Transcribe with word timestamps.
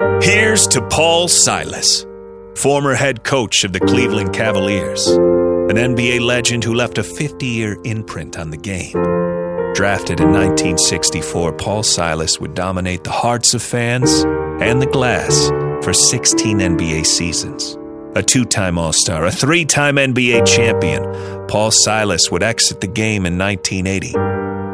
Here's 0.00 0.66
to 0.68 0.82
Paul 0.88 1.28
Silas, 1.28 2.04
former 2.56 2.94
head 2.94 3.22
coach 3.22 3.62
of 3.62 3.72
the 3.72 3.78
Cleveland 3.78 4.32
Cavaliers, 4.32 5.06
an 5.06 5.76
NBA 5.76 6.20
legend 6.20 6.64
who 6.64 6.74
left 6.74 6.98
a 6.98 7.04
50 7.04 7.46
year 7.46 7.78
imprint 7.84 8.36
on 8.36 8.50
the 8.50 8.56
game. 8.56 8.92
Drafted 9.74 10.18
in 10.18 10.32
1964, 10.32 11.52
Paul 11.52 11.84
Silas 11.84 12.40
would 12.40 12.54
dominate 12.54 13.04
the 13.04 13.12
hearts 13.12 13.54
of 13.54 13.62
fans 13.62 14.24
and 14.60 14.82
the 14.82 14.86
glass 14.86 15.48
for 15.84 15.92
16 15.92 16.58
NBA 16.58 17.06
seasons. 17.06 17.78
A 18.16 18.22
two 18.22 18.44
time 18.44 18.78
All 18.78 18.92
Star, 18.92 19.26
a 19.26 19.30
three 19.30 19.64
time 19.64 19.94
NBA 19.94 20.44
champion, 20.44 21.04
Paul 21.46 21.70
Silas 21.70 22.32
would 22.32 22.42
exit 22.42 22.80
the 22.80 22.88
game 22.88 23.26
in 23.26 23.38
1980 23.38 24.14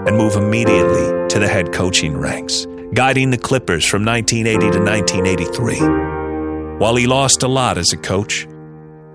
and 0.09 0.16
move 0.16 0.34
immediately 0.37 1.29
to 1.29 1.39
the 1.39 1.48
head 1.48 1.75
coaching 1.75 2.16
ranks, 2.16 2.64
guiding 2.95 3.30
the 3.30 3.38
Clippers 3.38 3.84
from 3.84 4.04
1980 4.04 4.73
to 4.73 4.84
1983. 4.84 6.79
While 6.79 6.96
he 6.96 7.06
lost 7.06 7.42
a 7.42 7.48
lot 7.48 7.78
as 7.78 7.92
a 7.92 7.96
coach, 7.96 8.48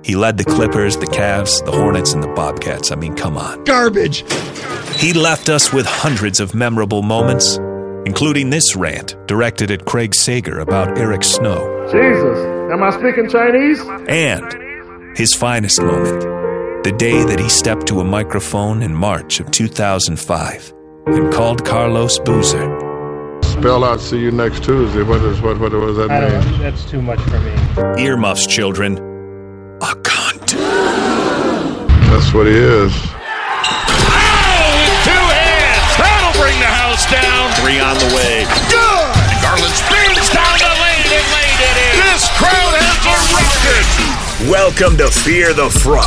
he 0.04 0.16
led 0.16 0.38
the 0.38 0.46
Clippers, 0.46 0.98
the 0.98 1.08
Cavs, 1.08 1.66
the 1.66 1.72
Hornets, 1.72 2.14
and 2.14 2.22
the 2.22 2.28
Bobcats. 2.28 2.92
I 2.92 2.96
mean, 2.96 3.16
come 3.16 3.38
on. 3.38 3.64
Garbage. 3.64 4.24
He 4.98 5.14
left 5.14 5.50
us 5.50 5.74
with 5.74 5.86
hundreds 5.88 6.40
of 6.40 6.54
memorable 6.54 7.02
moments, 7.02 7.58
including 8.06 8.52
this 8.52 8.76
rant 8.76 9.16
directed 9.28 9.72
at 9.72 9.86
Craig 9.86 10.14
Sager 10.14 10.60
about 10.60 10.98
Eric 10.98 11.24
Snow. 11.24 11.90
Jesus, 11.92 12.38
am 12.72 12.84
I 12.84 12.92
speaking 12.92 13.30
Chinese? 13.30 13.82
And 14.08 15.18
his 15.18 15.34
finest 15.34 15.82
moment, 15.82 16.22
the 16.84 16.92
day 16.92 17.24
that 17.24 17.40
he 17.40 17.50
stepped 17.50 17.88
to 17.88 18.00
a 18.00 18.06
microphone 18.06 18.84
in 18.84 18.94
March 18.94 19.40
of 19.40 19.50
2005 19.50 20.74
and 21.08 21.34
called 21.34 21.66
Carlos 21.66 22.20
Boozer. 22.20 22.75
Spell 23.60 23.84
out 23.84 24.02
"see 24.02 24.20
you 24.20 24.32
next 24.32 24.64
Tuesday." 24.64 25.02
What 25.02 25.22
is 25.22 25.42
what? 25.42 25.60
What 25.60 25.72
does 25.72 25.98
that 25.98 26.12
I 26.12 26.30
don't 26.30 26.52
mean? 26.52 26.62
That's 26.62 26.84
too 26.86 27.02
much 27.02 27.20
for 27.22 27.40
me. 27.40 27.54
Earmuffs, 28.04 28.46
children. 28.46 28.98
A 29.82 29.96
cunt. 30.04 30.54
That's 32.12 32.34
what 32.34 32.48
he 32.48 32.54
is. 32.54 32.92
Two 35.08 35.26
hands. 35.34 35.92
That'll 35.98 36.36
bring 36.40 36.60
the 36.60 36.68
house 36.68 37.10
down. 37.10 37.52
Three 37.64 37.80
on 37.80 37.96
the 37.98 38.12
way. 38.14 38.46
Good. 38.70 39.16
Garland 39.42 39.74
spins 39.74 40.30
down 40.36 40.56
the 40.60 40.74
lane 40.84 41.10
and 41.16 41.28
laid 41.34 41.60
it 41.64 41.78
in. 41.80 41.94
This 42.12 42.28
crowd 42.36 42.76
has 42.76 43.02
erupted. 43.08 44.52
Welcome 44.52 44.98
to 44.98 45.08
Fear 45.10 45.54
the 45.54 45.70
Fro, 45.70 46.04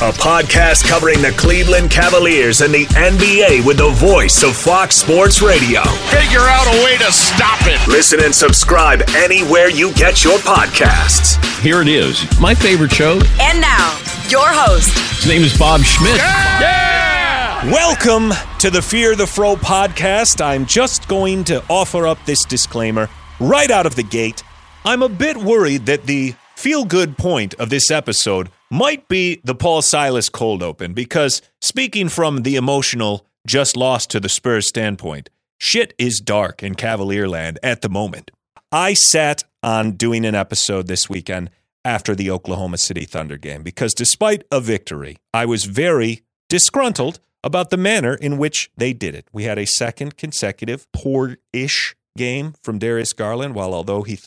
a 0.00 0.12
podcast 0.12 0.86
covering 0.86 1.20
the 1.20 1.32
Cleveland 1.32 1.90
Cavaliers 1.90 2.60
and 2.60 2.72
the 2.72 2.84
NBA 2.86 3.66
with 3.66 3.78
the 3.78 3.90
voice 3.90 4.44
of 4.44 4.54
Fox 4.56 4.94
Sports 4.94 5.42
Radio. 5.42 5.82
Figure 6.10 6.38
out 6.38 6.68
a 6.68 6.84
way 6.84 6.96
to 6.98 7.10
stop 7.10 7.58
it. 7.62 7.84
Listen 7.88 8.20
and 8.22 8.32
subscribe 8.32 9.02
anywhere 9.16 9.68
you 9.68 9.92
get 9.94 10.22
your 10.22 10.38
podcasts. 10.38 11.34
Here 11.62 11.82
it 11.82 11.88
is. 11.88 12.24
My 12.40 12.54
favorite 12.54 12.92
show. 12.92 13.14
And 13.40 13.60
now, 13.60 13.98
your 14.28 14.46
host, 14.46 14.96
His 15.16 15.26
name 15.26 15.42
is 15.42 15.58
Bob 15.58 15.80
Schmidt. 15.80 16.14
Yeah. 16.18 17.68
Welcome 17.68 18.30
to 18.60 18.70
the 18.70 18.80
Fear 18.80 19.16
the 19.16 19.26
Fro 19.26 19.56
podcast. 19.56 20.40
I'm 20.40 20.64
just 20.64 21.08
going 21.08 21.42
to 21.44 21.60
offer 21.68 22.06
up 22.06 22.24
this 22.24 22.44
disclaimer 22.44 23.10
right 23.40 23.72
out 23.72 23.84
of 23.84 23.96
the 23.96 24.04
gate. 24.04 24.44
I'm 24.84 25.02
a 25.02 25.08
bit 25.08 25.36
worried 25.36 25.86
that 25.86 26.04
the 26.04 26.36
feel 26.54 26.84
good 26.84 27.18
point 27.18 27.54
of 27.54 27.68
this 27.68 27.90
episode 27.90 28.50
might 28.70 29.08
be 29.08 29.40
the 29.44 29.54
Paul 29.54 29.82
Silas 29.82 30.28
cold 30.28 30.62
open 30.62 30.92
because, 30.92 31.42
speaking 31.60 32.08
from 32.08 32.42
the 32.42 32.56
emotional, 32.56 33.26
just 33.46 33.76
lost 33.76 34.10
to 34.10 34.20
the 34.20 34.28
Spurs 34.28 34.68
standpoint, 34.68 35.30
shit 35.58 35.94
is 35.98 36.20
dark 36.20 36.62
in 36.62 36.74
Cavalier 36.74 37.28
land 37.28 37.58
at 37.62 37.82
the 37.82 37.88
moment. 37.88 38.30
I 38.70 38.94
sat 38.94 39.44
on 39.62 39.92
doing 39.92 40.24
an 40.24 40.34
episode 40.34 40.86
this 40.86 41.08
weekend 41.08 41.50
after 41.84 42.14
the 42.14 42.30
Oklahoma 42.30 42.76
City 42.76 43.04
Thunder 43.04 43.38
game 43.38 43.62
because 43.62 43.94
despite 43.94 44.44
a 44.52 44.60
victory, 44.60 45.16
I 45.32 45.46
was 45.46 45.64
very 45.64 46.22
disgruntled 46.48 47.20
about 47.42 47.70
the 47.70 47.76
manner 47.76 48.14
in 48.14 48.36
which 48.36 48.70
they 48.76 48.92
did 48.92 49.14
it. 49.14 49.26
We 49.32 49.44
had 49.44 49.58
a 49.58 49.66
second 49.66 50.16
consecutive 50.16 50.90
poor-ish 50.92 51.96
game 52.16 52.54
from 52.62 52.78
Darius 52.78 53.12
Garland, 53.12 53.54
while 53.54 53.72
although 53.72 54.02
he 54.02 54.18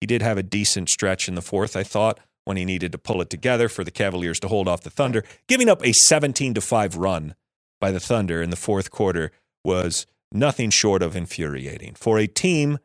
he 0.00 0.06
did 0.06 0.20
have 0.20 0.36
a 0.36 0.42
decent 0.42 0.90
stretch 0.90 1.26
in 1.26 1.36
the 1.36 1.42
fourth, 1.42 1.74
I 1.74 1.82
thought, 1.82 2.20
when 2.46 2.56
he 2.56 2.64
needed 2.64 2.92
to 2.92 2.98
pull 2.98 3.20
it 3.20 3.28
together 3.28 3.68
for 3.68 3.84
the 3.84 3.90
Cavaliers 3.90 4.40
to 4.40 4.48
hold 4.48 4.68
off 4.68 4.82
the 4.82 4.90
Thunder. 4.90 5.24
Giving 5.48 5.68
up 5.68 5.84
a 5.84 5.92
17 5.92 6.54
to 6.54 6.60
5 6.60 6.96
run 6.96 7.34
by 7.80 7.90
the 7.90 8.00
Thunder 8.00 8.40
in 8.40 8.50
the 8.50 8.56
fourth 8.56 8.90
quarter 8.90 9.32
was 9.64 10.06
nothing 10.32 10.70
short 10.70 11.02
of 11.02 11.16
infuriating. 11.16 11.94
For 11.94 12.18
a 12.18 12.26
team 12.26 12.78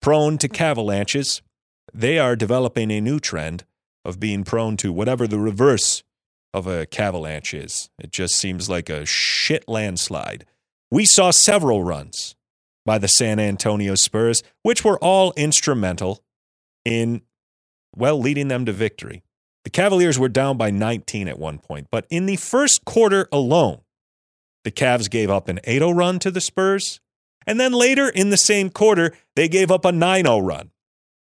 prone 0.00 0.38
to 0.38 0.48
cavalanches, 0.48 1.42
they 1.92 2.18
are 2.18 2.36
developing 2.36 2.90
a 2.90 3.00
new 3.00 3.18
trend 3.18 3.64
of 4.04 4.20
being 4.20 4.44
prone 4.44 4.76
to 4.78 4.92
whatever 4.92 5.26
the 5.26 5.38
reverse 5.40 6.02
of 6.54 6.66
a 6.66 6.86
cavalanche 6.86 7.52
is. 7.52 7.90
It 7.98 8.12
just 8.12 8.36
seems 8.36 8.70
like 8.70 8.88
a 8.88 9.04
shit 9.04 9.68
landslide. 9.68 10.46
We 10.90 11.04
saw 11.04 11.32
several 11.32 11.84
runs 11.84 12.36
by 12.86 12.98
the 12.98 13.08
San 13.08 13.38
Antonio 13.38 13.94
Spurs, 13.94 14.42
which 14.62 14.84
were 14.84 14.98
all 14.98 15.32
instrumental 15.36 16.22
in, 16.84 17.22
well, 17.96 18.18
leading 18.18 18.48
them 18.48 18.64
to 18.66 18.72
victory. 18.72 19.22
The 19.64 19.70
Cavaliers 19.70 20.18
were 20.18 20.28
down 20.28 20.56
by 20.56 20.70
19 20.70 21.28
at 21.28 21.38
one 21.38 21.58
point, 21.58 21.88
but 21.90 22.06
in 22.10 22.26
the 22.26 22.36
first 22.36 22.84
quarter 22.84 23.28
alone, 23.30 23.80
the 24.64 24.70
Cavs 24.70 25.10
gave 25.10 25.30
up 25.30 25.48
an 25.48 25.60
8 25.64 25.78
0 25.78 25.90
run 25.92 26.18
to 26.20 26.30
the 26.30 26.40
Spurs. 26.40 27.00
And 27.46 27.58
then 27.58 27.72
later 27.72 28.08
in 28.08 28.30
the 28.30 28.36
same 28.36 28.70
quarter, 28.70 29.12
they 29.34 29.48
gave 29.48 29.70
up 29.70 29.84
a 29.84 29.92
9 29.92 30.24
0 30.24 30.38
run. 30.40 30.70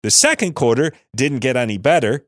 The 0.03 0.11
second 0.11 0.53
quarter 0.53 0.91
didn't 1.15 1.39
get 1.39 1.55
any 1.55 1.77
better. 1.77 2.25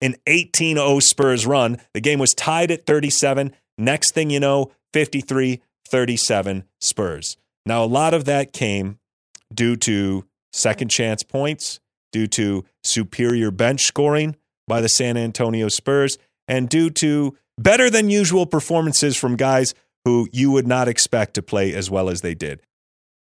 An 0.00 0.16
18 0.26 0.76
0 0.76 1.00
Spurs 1.00 1.46
run. 1.46 1.78
The 1.94 2.00
game 2.00 2.18
was 2.18 2.34
tied 2.34 2.70
at 2.70 2.86
37. 2.86 3.52
Next 3.78 4.12
thing 4.12 4.30
you 4.30 4.40
know, 4.40 4.72
53 4.92 5.62
37 5.88 6.64
Spurs. 6.80 7.36
Now, 7.66 7.84
a 7.84 7.86
lot 7.86 8.14
of 8.14 8.24
that 8.26 8.52
came 8.52 8.98
due 9.52 9.76
to 9.76 10.26
second 10.52 10.90
chance 10.90 11.22
points, 11.22 11.80
due 12.14 12.28
to 12.28 12.64
superior 12.84 13.50
bench 13.50 13.82
scoring 13.82 14.36
by 14.68 14.80
the 14.80 14.88
San 14.88 15.16
Antonio 15.16 15.66
Spurs, 15.66 16.16
and 16.46 16.68
due 16.68 16.88
to 16.88 17.36
better 17.58 17.90
than 17.90 18.08
usual 18.08 18.46
performances 18.46 19.16
from 19.16 19.34
guys 19.34 19.74
who 20.04 20.28
you 20.30 20.52
would 20.52 20.68
not 20.68 20.86
expect 20.86 21.34
to 21.34 21.42
play 21.42 21.74
as 21.74 21.90
well 21.90 22.08
as 22.08 22.20
they 22.20 22.32
did. 22.32 22.60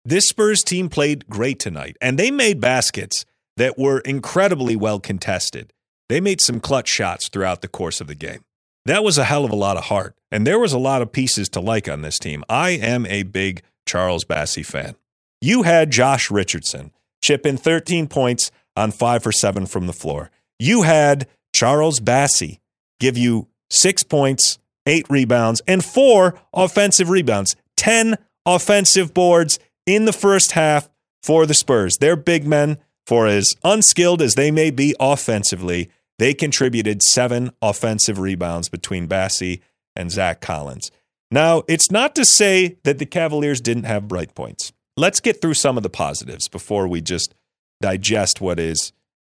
This 0.03 0.27
Spurs 0.27 0.61
team 0.61 0.87
played 0.87 1.27
great 1.27 1.57
tonight, 1.57 1.97
and 1.99 2.19
they 2.19 2.29
made 2.29 2.61
baskets 2.61 3.25
that 3.57 3.79
were 3.79 4.01
incredibly 4.01 4.75
well 4.75 4.99
contested. 4.99 5.73
They 6.07 6.21
made 6.21 6.39
some 6.39 6.59
clutch 6.59 6.87
shots 6.87 7.27
throughout 7.27 7.63
the 7.63 7.67
course 7.67 7.99
of 7.99 8.05
the 8.05 8.13
game. 8.13 8.43
That 8.85 9.03
was 9.03 9.17
a 9.17 9.23
hell 9.23 9.45
of 9.45 9.51
a 9.51 9.55
lot 9.55 9.77
of 9.77 9.85
heart, 9.85 10.15
and 10.29 10.45
there 10.45 10.59
was 10.59 10.73
a 10.73 10.77
lot 10.77 11.01
of 11.01 11.11
pieces 11.11 11.49
to 11.49 11.59
like 11.59 11.89
on 11.89 12.03
this 12.03 12.19
team. 12.19 12.43
I 12.47 12.69
am 12.69 13.07
a 13.07 13.23
big 13.23 13.63
Charles 13.87 14.25
Bassey 14.25 14.63
fan. 14.63 14.95
You 15.41 15.63
had 15.63 15.89
Josh 15.89 16.29
Richardson 16.29 16.91
chip 17.25 17.47
in 17.47 17.57
13 17.57 18.07
points 18.07 18.51
on 18.75 18.91
5 18.91 19.23
for 19.23 19.31
7 19.31 19.65
from 19.65 19.87
the 19.87 19.93
floor. 19.93 20.31
You 20.59 20.83
had 20.83 21.27
Charles 21.53 21.99
Bassey 21.99 22.59
give 22.99 23.17
you 23.17 23.47
6 23.69 24.03
points, 24.03 24.59
8 24.85 25.05
rebounds, 25.09 25.61
and 25.67 25.83
4 25.83 26.39
offensive 26.53 27.09
rebounds. 27.09 27.55
10 27.77 28.17
offensive 28.45 29.13
boards 29.13 29.59
in 29.85 30.05
the 30.05 30.13
first 30.13 30.53
half 30.53 30.89
for 31.21 31.45
the 31.45 31.53
Spurs. 31.53 31.97
Their 31.97 32.15
big 32.15 32.45
men, 32.45 32.77
for 33.05 33.27
as 33.27 33.55
unskilled 33.63 34.21
as 34.21 34.35
they 34.35 34.51
may 34.51 34.71
be 34.71 34.95
offensively, 34.99 35.89
they 36.17 36.33
contributed 36.33 37.01
seven 37.01 37.51
offensive 37.61 38.19
rebounds 38.19 38.69
between 38.69 39.07
Bassey 39.07 39.61
and 39.95 40.11
Zach 40.11 40.39
Collins. 40.41 40.91
Now, 41.31 41.63
it's 41.67 41.91
not 41.91 42.15
to 42.15 42.25
say 42.25 42.77
that 42.83 42.99
the 42.99 43.05
Cavaliers 43.05 43.59
didn't 43.59 43.83
have 43.83 44.07
bright 44.07 44.35
points. 44.35 44.71
Let's 44.95 45.19
get 45.19 45.41
through 45.41 45.55
some 45.55 45.77
of 45.77 45.83
the 45.83 45.89
positives 45.89 46.47
before 46.47 46.87
we 46.87 47.01
just 47.01 47.33
digest 47.85 48.41
what 48.41 48.59
is 48.59 48.91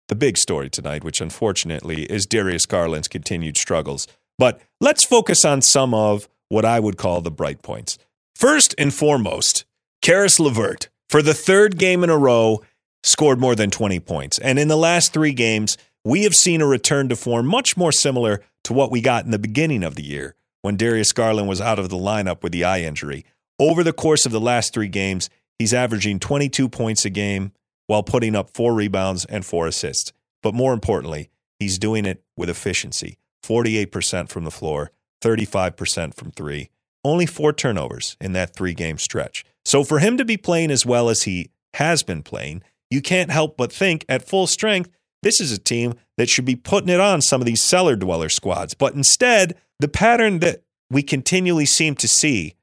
the 0.09 0.17
big 0.17 0.37
story 0.37 0.69
tonight, 0.69 1.05
which 1.05 1.21
unfortunately 1.21 2.03
is 2.03 2.27
Darius 2.27 2.67
Garland's 2.67 3.07
continued 3.07 3.57
struggles. 3.57 4.09
But 4.41 4.61
let's 4.81 5.05
focus 5.05 5.45
on 5.45 5.63
some 5.63 5.95
of 5.95 6.29
what 6.49 6.65
I 6.65 6.81
would 6.81 6.97
call 6.97 7.21
the 7.21 7.31
bright 7.31 7.63
points. 7.63 7.97
First 8.35 8.75
and 8.77 8.93
foremost, 8.93 9.65
Caris 10.03 10.41
LeVert, 10.41 10.89
for 11.09 11.23
the 11.23 11.33
third 11.33 11.79
game 11.79 12.03
in 12.03 12.11
a 12.11 12.19
row, 12.19 12.61
scored 13.05 13.39
more 13.39 13.55
than 13.55 13.71
20 13.71 14.01
points. 14.01 14.37
And 14.41 14.59
in 14.59 14.67
the 14.67 14.77
last 14.77 15.13
three 15.13 15.33
games, 15.33 15.79
we 16.05 16.25
have 16.25 16.35
seen 16.35 16.61
a 16.61 16.67
return 16.67 17.09
to 17.11 17.15
form 17.15 17.47
much 17.47 17.77
more 17.77 17.93
similar 17.93 18.43
to 18.65 18.73
what 18.73 18.91
we 18.91 19.01
got 19.01 19.25
in 19.25 19.31
the 19.31 19.39
beginning 19.39 19.85
of 19.85 19.95
the 19.95 20.03
year 20.03 20.35
when 20.63 20.77
Darius 20.77 21.13
Garland 21.13 21.49
was 21.49 21.61
out 21.61 21.79
of 21.79 21.89
the 21.89 21.97
lineup 21.97 22.43
with 22.43 22.51
the 22.51 22.65
eye 22.65 22.81
injury. 22.81 23.25
Over 23.61 23.85
the 23.85 23.93
course 23.93 24.27
of 24.27 24.33
the 24.33 24.41
last 24.41 24.75
three 24.75 24.89
games, 24.89 25.31
he's 25.57 25.73
averaging 25.73 26.19
22 26.19 26.69
points 26.69 27.05
a 27.05 27.11
game 27.11 27.53
while 27.91 28.05
putting 28.05 28.37
up 28.37 28.49
four 28.55 28.73
rebounds 28.73 29.25
and 29.25 29.45
four 29.45 29.67
assists. 29.67 30.13
But 30.45 30.55
more 30.55 30.73
importantly, 30.73 31.29
he's 31.59 31.77
doing 31.77 32.07
it 32.07 32.23
with 32.37 32.49
efficiency 32.49 33.19
48% 33.45 34.29
from 34.29 34.45
the 34.45 34.53
floor, 34.53 34.93
35% 35.21 36.15
from 36.15 36.31
three, 36.31 36.71
only 37.03 37.27
four 37.27 37.53
turnovers 37.53 38.17
in 38.21 38.33
that 38.35 38.55
three 38.55 38.75
game 38.75 38.97
stretch. 38.97 39.45
So 39.65 39.83
for 39.83 39.99
him 39.99 40.17
to 40.19 40.25
be 40.25 40.37
playing 40.37 40.71
as 40.71 40.87
well 40.87 41.09
as 41.09 41.23
he 41.23 41.51
has 41.75 42.05
been 42.05 42.23
playing, 42.23 42.63
you 42.91 43.03
can't 43.03 43.33
help 43.33 43.57
but 43.57 43.73
think 43.73 44.05
at 44.09 44.29
full 44.29 44.47
strength, 44.47 44.89
this 45.25 45.41
is 45.41 45.51
a 45.51 45.59
team 45.59 45.95
that 46.17 46.29
should 46.29 46.45
be 46.45 46.55
putting 46.55 46.91
it 46.91 47.01
on 47.01 47.21
some 47.21 47.41
of 47.41 47.47
these 47.47 47.65
cellar 47.65 47.97
dweller 47.97 48.29
squads. 48.29 48.73
But 48.73 48.95
instead, 48.95 49.57
the 49.81 49.89
pattern 49.89 50.39
that 50.39 50.63
we 50.91 51.03
continually 51.03 51.67
seem 51.67 51.97
to 51.97 52.07
see 52.07 52.55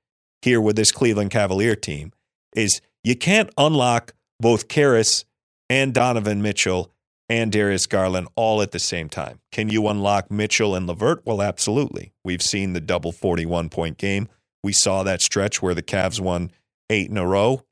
here 0.42 0.62
with 0.62 0.78
this 0.78 0.94
Cleveland 0.94 1.32
Cavalier 1.32 1.76
team 1.76 2.14
is 2.56 2.80
you 3.04 3.18
can't 3.18 3.50
unlock 3.58 4.14
both 4.40 4.68
Caris 4.68 5.26
and 5.70 5.94
Donovan 5.94 6.42
Mitchell 6.42 6.92
and 7.30 7.52
Darius 7.52 7.86
Garland 7.86 8.28
all 8.36 8.62
at 8.62 8.72
the 8.72 8.80
same 8.80 9.10
time. 9.10 9.40
Can 9.52 9.70
you 9.70 9.88
unlock 9.88 10.32
Mitchell 10.32 10.76
and 10.76 10.88
LeVert? 10.88 11.24
Well, 11.26 11.42
absolutely. 11.42 12.14
We've 12.24 12.42
seen 12.42 12.74
the 12.74 12.80
double 12.80 13.12
41 13.12 13.70
point 13.70 13.98
game. 13.98 14.30
We 14.64 14.74
saw 14.74 15.04
that 15.04 15.22
stretch 15.22 15.62
where 15.62 15.74
the 15.74 15.84
Cavs 15.84 16.20
won 16.20 16.52
eight 16.90 17.10
in 17.10 17.18
a 17.18 17.28
row, 17.28 17.64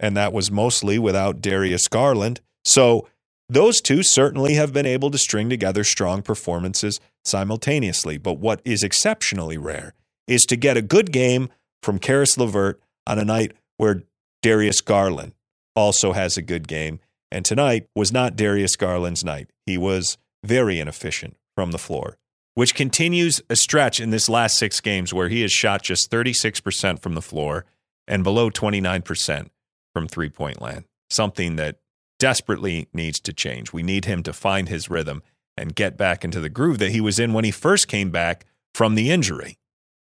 and 0.00 0.16
that 0.16 0.32
was 0.32 0.50
mostly 0.50 0.98
without 0.98 1.40
Darius 1.40 1.88
Garland. 1.88 2.40
So 2.64 3.06
those 3.48 3.80
two 3.80 4.02
certainly 4.02 4.54
have 4.54 4.72
been 4.72 4.86
able 4.86 5.10
to 5.10 5.18
string 5.18 5.50
together 5.50 5.84
strong 5.84 6.22
performances 6.22 6.98
simultaneously. 7.24 8.18
But 8.18 8.38
what 8.38 8.62
is 8.64 8.82
exceptionally 8.82 9.58
rare 9.58 9.94
is 10.26 10.44
to 10.46 10.56
get 10.56 10.76
a 10.76 10.82
good 10.82 11.12
game 11.12 11.50
from 11.82 11.98
Caris 11.98 12.38
LeVert 12.38 12.80
on 13.06 13.18
a 13.18 13.24
night 13.24 13.52
where 13.76 14.04
Darius 14.42 14.80
Garland 14.80 15.34
also 15.74 16.12
has 16.12 16.36
a 16.36 16.42
good 16.42 16.68
game. 16.68 17.00
And 17.30 17.44
tonight 17.44 17.88
was 17.94 18.12
not 18.12 18.36
Darius 18.36 18.76
Garland's 18.76 19.24
night. 19.24 19.50
He 19.66 19.76
was 19.76 20.18
very 20.44 20.78
inefficient 20.78 21.36
from 21.54 21.72
the 21.72 21.78
floor, 21.78 22.16
which 22.54 22.74
continues 22.74 23.42
a 23.50 23.56
stretch 23.56 24.00
in 24.00 24.10
this 24.10 24.28
last 24.28 24.56
six 24.56 24.80
games 24.80 25.12
where 25.12 25.28
he 25.28 25.42
has 25.42 25.52
shot 25.52 25.82
just 25.82 26.10
36% 26.10 27.00
from 27.00 27.14
the 27.14 27.22
floor 27.22 27.64
and 28.06 28.22
below 28.22 28.50
29% 28.50 29.48
from 29.92 30.06
three 30.06 30.28
point 30.28 30.60
land. 30.60 30.84
Something 31.10 31.56
that 31.56 31.78
desperately 32.18 32.88
needs 32.92 33.20
to 33.20 33.32
change. 33.32 33.72
We 33.72 33.82
need 33.82 34.04
him 34.04 34.22
to 34.22 34.32
find 34.32 34.68
his 34.68 34.88
rhythm 34.88 35.22
and 35.56 35.74
get 35.74 35.96
back 35.96 36.24
into 36.24 36.40
the 36.40 36.48
groove 36.48 36.78
that 36.78 36.90
he 36.90 37.00
was 37.00 37.18
in 37.18 37.32
when 37.32 37.44
he 37.44 37.50
first 37.50 37.88
came 37.88 38.10
back 38.10 38.46
from 38.74 38.94
the 38.94 39.10
injury. 39.10 39.58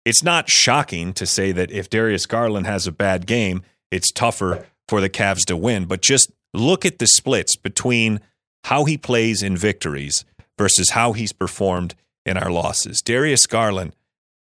It's 0.05 0.23
not 0.23 0.49
shocking 0.49 1.13
to 1.13 1.25
say 1.25 1.51
that 1.51 1.71
if 1.71 1.89
Darius 1.89 2.25
Garland 2.25 2.65
has 2.65 2.87
a 2.87 2.91
bad 2.91 3.27
game, 3.27 3.61
it's 3.91 4.11
tougher 4.11 4.65
for 4.87 5.01
the 5.01 5.09
Cavs 5.09 5.45
to 5.45 5.57
win, 5.57 5.85
but 5.85 6.01
just 6.01 6.31
look 6.53 6.85
at 6.85 6.99
the 6.99 7.07
splits 7.07 7.55
between 7.55 8.19
how 8.65 8.85
he 8.85 8.97
plays 8.97 9.43
in 9.43 9.55
victories 9.55 10.25
versus 10.57 10.91
how 10.91 11.13
he's 11.13 11.33
performed 11.33 11.95
in 12.25 12.37
our 12.37 12.51
losses. 12.51 13.01
Darius 13.01 13.45
Garland, 13.45 13.95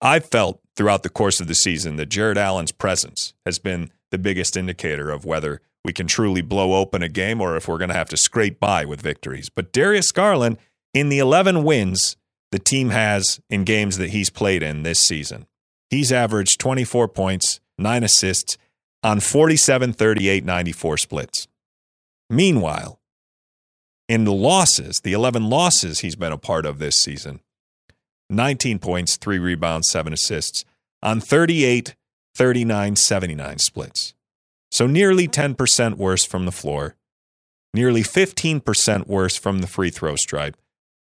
I've 0.01 0.25
felt 0.25 0.60
throughout 0.75 1.04
the 1.04 1.10
course 1.10 1.40
of 1.40 1.48
the 1.48 1.56
season 1.56 1.95
that 1.98 2.10
Jarrett 2.10 2.38
Allen's 2.38 2.72
presence 2.72 3.34
has 3.45 3.60
been 3.60 3.92
the 4.12 4.18
biggest 4.18 4.56
indicator 4.56 5.10
of 5.10 5.25
whether 5.25 5.62
we 5.84 5.94
can 5.94 6.07
truly 6.07 6.42
blow 6.42 6.75
open 6.75 7.04
a 7.04 7.10
game 7.10 7.42
or 7.42 7.56
if 7.57 7.68
we're 7.68 7.78
going 7.78 7.89
to 7.89 7.96
have 7.96 8.10
to 8.10 8.18
scrape 8.18 8.60
by 8.60 8.86
with 8.86 9.01
victories. 9.01 9.50
But 9.50 9.74
Darius 9.74 10.12
Garland, 10.12 10.57
in 10.94 11.10
the 11.10 11.19
11 11.19 11.63
wins 11.63 12.16
the 12.51 12.60
team 12.60 12.92
has 12.92 13.42
in 13.50 13.63
games 13.63 13.98
that 13.98 14.12
he's 14.12 14.30
played 14.30 14.62
in 14.62 14.84
this 14.84 15.00
season, 15.00 15.48
he's 15.89 16.12
averaged 16.12 16.60
24 16.60 17.07
points, 17.07 17.60
nine 17.78 18.04
assists 18.04 18.57
on 19.04 19.20
47, 19.20 19.94
38, 19.94 20.46
94 20.46 20.98
splits. 20.98 21.48
Meanwhile, 22.30 23.00
in 24.08 24.24
the 24.24 24.34
losses, 24.34 25.02
the 25.04 25.14
11 25.14 25.50
losses 25.50 26.00
he's 26.00 26.16
been 26.16 26.32
a 26.32 26.38
part 26.38 26.66
of 26.66 26.80
this 26.80 26.96
season, 26.96 27.42
19 28.30 28.80
points, 28.80 29.18
three 29.18 29.40
rebounds, 29.40 29.90
seven 29.90 30.14
assists 30.14 30.66
on 31.02 31.20
38, 31.20 31.96
39, 32.36 32.96
79 32.96 33.58
splits. 33.60 34.14
So 34.72 34.88
nearly 34.88 35.28
10% 35.28 35.98
worse 35.98 36.26
from 36.26 36.46
the 36.46 36.52
floor, 36.52 36.96
nearly 37.74 38.02
15% 38.02 39.08
worse 39.08 39.38
from 39.38 39.60
the 39.60 39.68
free 39.68 39.90
throw 39.90 40.16
stripe, 40.16 40.58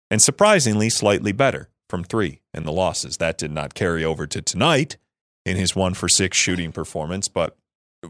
and 0.10 0.22
surprisingly 0.22 0.90
slightly 0.90 1.32
better 1.32 1.70
from 1.90 2.04
three 2.04 2.42
in 2.54 2.64
the 2.64 2.72
losses. 2.72 3.18
That 3.18 3.38
did 3.38 3.52
not 3.52 3.74
carry 3.74 4.06
over 4.06 4.28
to 4.28 4.42
tonight 4.42 4.98
in 5.46 5.58
his 5.58 5.76
one 5.76 5.94
for 5.94 6.08
six 6.08 6.38
shooting 6.38 6.72
performance, 6.72 7.28
but 7.28 7.58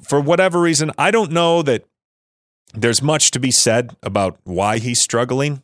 for 0.08 0.20
whatever 0.20 0.60
reason, 0.60 0.92
I 0.98 1.12
don't 1.12 1.32
know 1.32 1.62
that 1.64 1.86
there's 2.74 3.02
much 3.02 3.32
to 3.32 3.40
be 3.40 3.52
said 3.52 3.96
about 4.04 4.40
why 4.44 4.78
he's 4.78 5.02
struggling. 5.02 5.64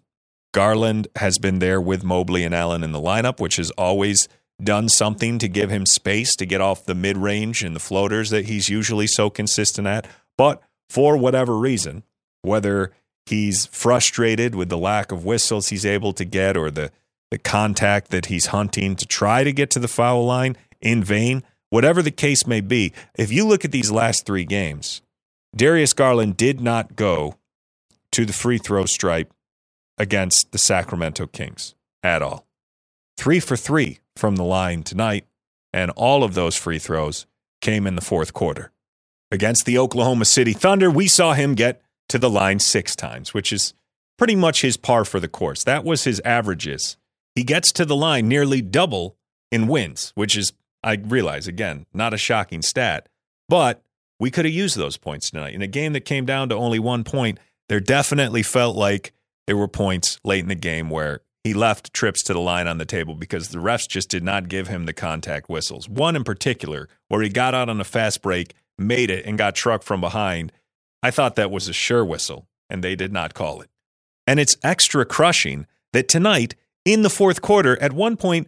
Garland 0.54 1.08
has 1.18 1.38
been 1.38 1.60
there 1.60 1.82
with 1.82 2.04
Mobley 2.04 2.44
and 2.44 2.56
Allen 2.56 2.84
in 2.84 2.92
the 2.92 3.02
lineup, 3.02 3.40
which 3.40 3.58
has 3.58 3.72
always 3.72 4.28
done 4.64 4.88
something 4.88 5.38
to 5.40 5.50
give 5.50 5.70
him 5.70 5.86
space 5.86 6.36
to 6.38 6.46
get 6.46 6.62
off 6.62 6.86
the 6.86 6.96
mid 6.96 7.18
range 7.18 7.64
and 7.64 7.76
the 7.76 7.80
floaters 7.80 8.30
that 8.30 8.46
he's 8.46 8.70
usually 8.70 9.08
so 9.08 9.30
consistent 9.30 9.88
at. 9.88 10.08
But 10.38 10.62
for 10.90 11.18
whatever 11.18 11.58
reason, 11.58 12.04
whether 12.42 12.92
he's 13.26 13.66
frustrated 13.66 14.56
with 14.56 14.70
the 14.70 14.78
lack 14.78 15.12
of 15.12 15.26
whistles 15.26 15.70
he's 15.70 15.86
able 15.86 16.14
to 16.14 16.26
get 16.26 16.56
or 16.56 16.72
the, 16.72 16.92
the 17.32 17.38
contact 17.38 18.12
that 18.12 18.28
he's 18.28 18.48
hunting 18.48 18.96
to 18.96 19.06
try 19.06 19.44
to 19.44 19.52
get 19.52 19.70
to 19.72 19.80
the 19.80 19.88
foul 19.88 20.26
line 20.26 20.56
in 20.80 21.04
vain, 21.04 21.44
whatever 21.70 22.02
the 22.02 22.12
case 22.12 22.46
may 22.46 22.62
be, 22.62 22.94
if 23.16 23.32
you 23.32 23.46
look 23.46 23.66
at 23.66 23.72
these 23.72 23.92
last 23.92 24.26
three 24.26 24.46
games, 24.46 25.02
Darius 25.56 25.94
Garland 25.94 26.38
did 26.38 26.60
not 26.60 26.96
go 26.96 27.36
to 28.12 28.26
the 28.26 28.34
free 28.34 28.58
throw 28.58 28.86
stripe 28.86 29.32
against 29.98 30.52
the 30.52 30.58
Sacramento 30.58 31.28
Kings 31.28 31.76
at 32.04 32.22
all. 32.22 32.46
Three 33.18 33.40
for 33.40 33.56
three 33.56 34.00
from 34.16 34.36
the 34.36 34.44
line 34.44 34.84
tonight, 34.84 35.26
and 35.74 35.92
all 35.92 36.24
of 36.24 36.34
those 36.34 36.56
free 36.56 36.80
throws 36.80 37.26
came 37.62 37.88
in 37.88 37.96
the 37.96 38.02
fourth 38.02 38.34
quarter. 38.34 38.72
Against 39.32 39.66
the 39.66 39.78
Oklahoma 39.78 40.26
City 40.26 40.54
Thunder, 40.54 40.90
we 40.92 41.08
saw 41.08 41.34
him 41.34 41.56
get 41.56 41.82
to 42.10 42.20
the 42.20 42.30
line 42.30 42.60
six 42.60 42.96
times, 42.96 43.34
which 43.34 43.52
is 43.52 43.74
pretty 44.18 44.36
much 44.36 44.62
his 44.62 44.78
par 44.78 45.04
for 45.04 45.20
the 45.20 45.28
course. 45.28 45.64
That 45.64 45.84
was 45.84 46.04
his 46.04 46.22
averages. 46.24 46.98
He 47.34 47.44
gets 47.44 47.72
to 47.74 47.86
the 47.86 47.96
line 47.96 48.28
nearly 48.28 48.62
double 48.62 49.18
in 49.52 49.68
wins, 49.68 50.12
which 50.16 50.38
is, 50.38 50.54
I 50.86 50.98
realize, 51.04 51.48
again, 51.48 51.88
not 51.94 52.14
a 52.14 52.18
shocking 52.18 52.62
stat, 52.62 53.10
but 53.50 53.82
we 54.20 54.30
could 54.30 54.46
have 54.46 54.54
used 54.54 54.78
those 54.78 54.98
points 54.98 55.32
tonight. 55.32 55.56
In 55.56 55.64
a 55.64 55.68
game 55.68 55.94
that 55.94 56.06
came 56.06 56.26
down 56.26 56.50
to 56.50 56.56
only 56.56 56.80
one 56.80 57.04
point, 57.04 57.40
there 57.68 57.80
definitely 57.80 58.44
felt 58.44 58.76
like 58.76 59.12
there 59.48 59.58
were 59.58 59.68
points 59.68 60.20
late 60.24 60.42
in 60.42 60.48
the 60.48 60.56
game 60.56 60.92
where 60.92 61.22
he 61.44 61.56
left 61.56 61.92
trips 61.92 62.22
to 62.24 62.34
the 62.34 62.40
line 62.40 62.68
on 62.68 62.78
the 62.78 62.86
table 62.86 63.16
because 63.16 63.50
the 63.50 63.58
refs 63.58 63.88
just 63.88 64.10
did 64.10 64.24
not 64.24 64.48
give 64.48 64.68
him 64.68 64.86
the 64.86 64.94
contact 64.94 65.50
whistles. 65.50 65.90
One 65.90 66.16
in 66.16 66.24
particular, 66.24 66.88
where 67.08 67.22
he 67.22 67.30
got 67.30 67.56
out 67.56 67.68
on 67.68 67.82
a 67.82 67.84
fast 67.84 68.22
break, 68.22 68.54
made 68.78 69.10
it, 69.10 69.26
and 69.26 69.38
got 69.38 69.56
trucked 69.56 69.84
from 69.84 70.02
behind. 70.02 70.52
I 71.02 71.10
thought 71.10 71.36
that 71.36 71.52
was 71.52 71.68
a 71.68 71.74
sure 71.74 72.06
whistle, 72.06 72.48
and 72.70 72.84
they 72.84 72.96
did 72.96 73.12
not 73.12 73.34
call 73.34 73.62
it. 73.62 73.70
And 74.28 74.40
it's 74.40 74.58
extra 74.64 75.06
crushing 75.06 75.66
that 75.94 76.08
tonight, 76.08 76.56
in 76.84 77.02
the 77.02 77.10
fourth 77.10 77.42
quarter, 77.42 77.82
at 77.82 77.94
one 77.94 78.18
point, 78.18 78.48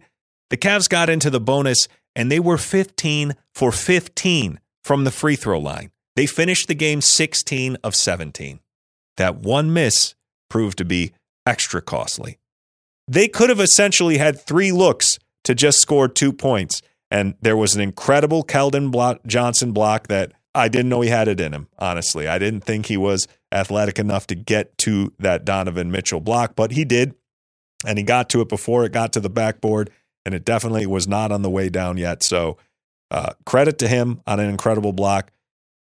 the 0.50 0.56
Cavs 0.56 0.88
got 0.88 1.10
into 1.10 1.30
the 1.30 1.40
bonus 1.40 1.88
and 2.18 2.32
they 2.32 2.40
were 2.40 2.58
15 2.58 3.36
for 3.54 3.70
15 3.70 4.58
from 4.82 5.04
the 5.04 5.12
free 5.12 5.36
throw 5.36 5.60
line. 5.60 5.92
They 6.16 6.26
finished 6.26 6.66
the 6.66 6.74
game 6.74 7.00
16 7.00 7.76
of 7.84 7.94
17. 7.94 8.58
That 9.16 9.36
one 9.36 9.72
miss 9.72 10.16
proved 10.50 10.78
to 10.78 10.84
be 10.84 11.12
extra 11.46 11.80
costly. 11.80 12.38
They 13.06 13.28
could 13.28 13.50
have 13.50 13.60
essentially 13.60 14.18
had 14.18 14.40
three 14.40 14.72
looks 14.72 15.20
to 15.44 15.54
just 15.54 15.78
score 15.78 16.08
two 16.08 16.32
points. 16.32 16.82
And 17.08 17.36
there 17.40 17.56
was 17.56 17.76
an 17.76 17.80
incredible 17.80 18.42
Keldon 18.42 19.18
Johnson 19.24 19.70
block 19.70 20.08
that 20.08 20.32
I 20.56 20.66
didn't 20.66 20.88
know 20.88 21.02
he 21.02 21.10
had 21.10 21.28
it 21.28 21.40
in 21.40 21.54
him, 21.54 21.68
honestly. 21.78 22.26
I 22.26 22.38
didn't 22.38 22.62
think 22.62 22.86
he 22.86 22.96
was 22.96 23.28
athletic 23.52 23.96
enough 23.96 24.26
to 24.26 24.34
get 24.34 24.76
to 24.78 25.12
that 25.20 25.44
Donovan 25.44 25.92
Mitchell 25.92 26.20
block, 26.20 26.56
but 26.56 26.72
he 26.72 26.84
did. 26.84 27.14
And 27.86 27.96
he 27.96 28.02
got 28.02 28.28
to 28.30 28.40
it 28.40 28.48
before 28.48 28.84
it 28.84 28.90
got 28.90 29.12
to 29.12 29.20
the 29.20 29.30
backboard, 29.30 29.90
and 30.28 30.34
it 30.34 30.44
definitely 30.44 30.86
was 30.86 31.08
not 31.08 31.32
on 31.32 31.40
the 31.40 31.48
way 31.48 31.70
down 31.70 31.96
yet. 31.96 32.22
So 32.22 32.58
uh, 33.10 33.32
credit 33.46 33.78
to 33.78 33.88
him 33.88 34.20
on 34.26 34.40
an 34.40 34.50
incredible 34.50 34.92
block. 34.92 35.32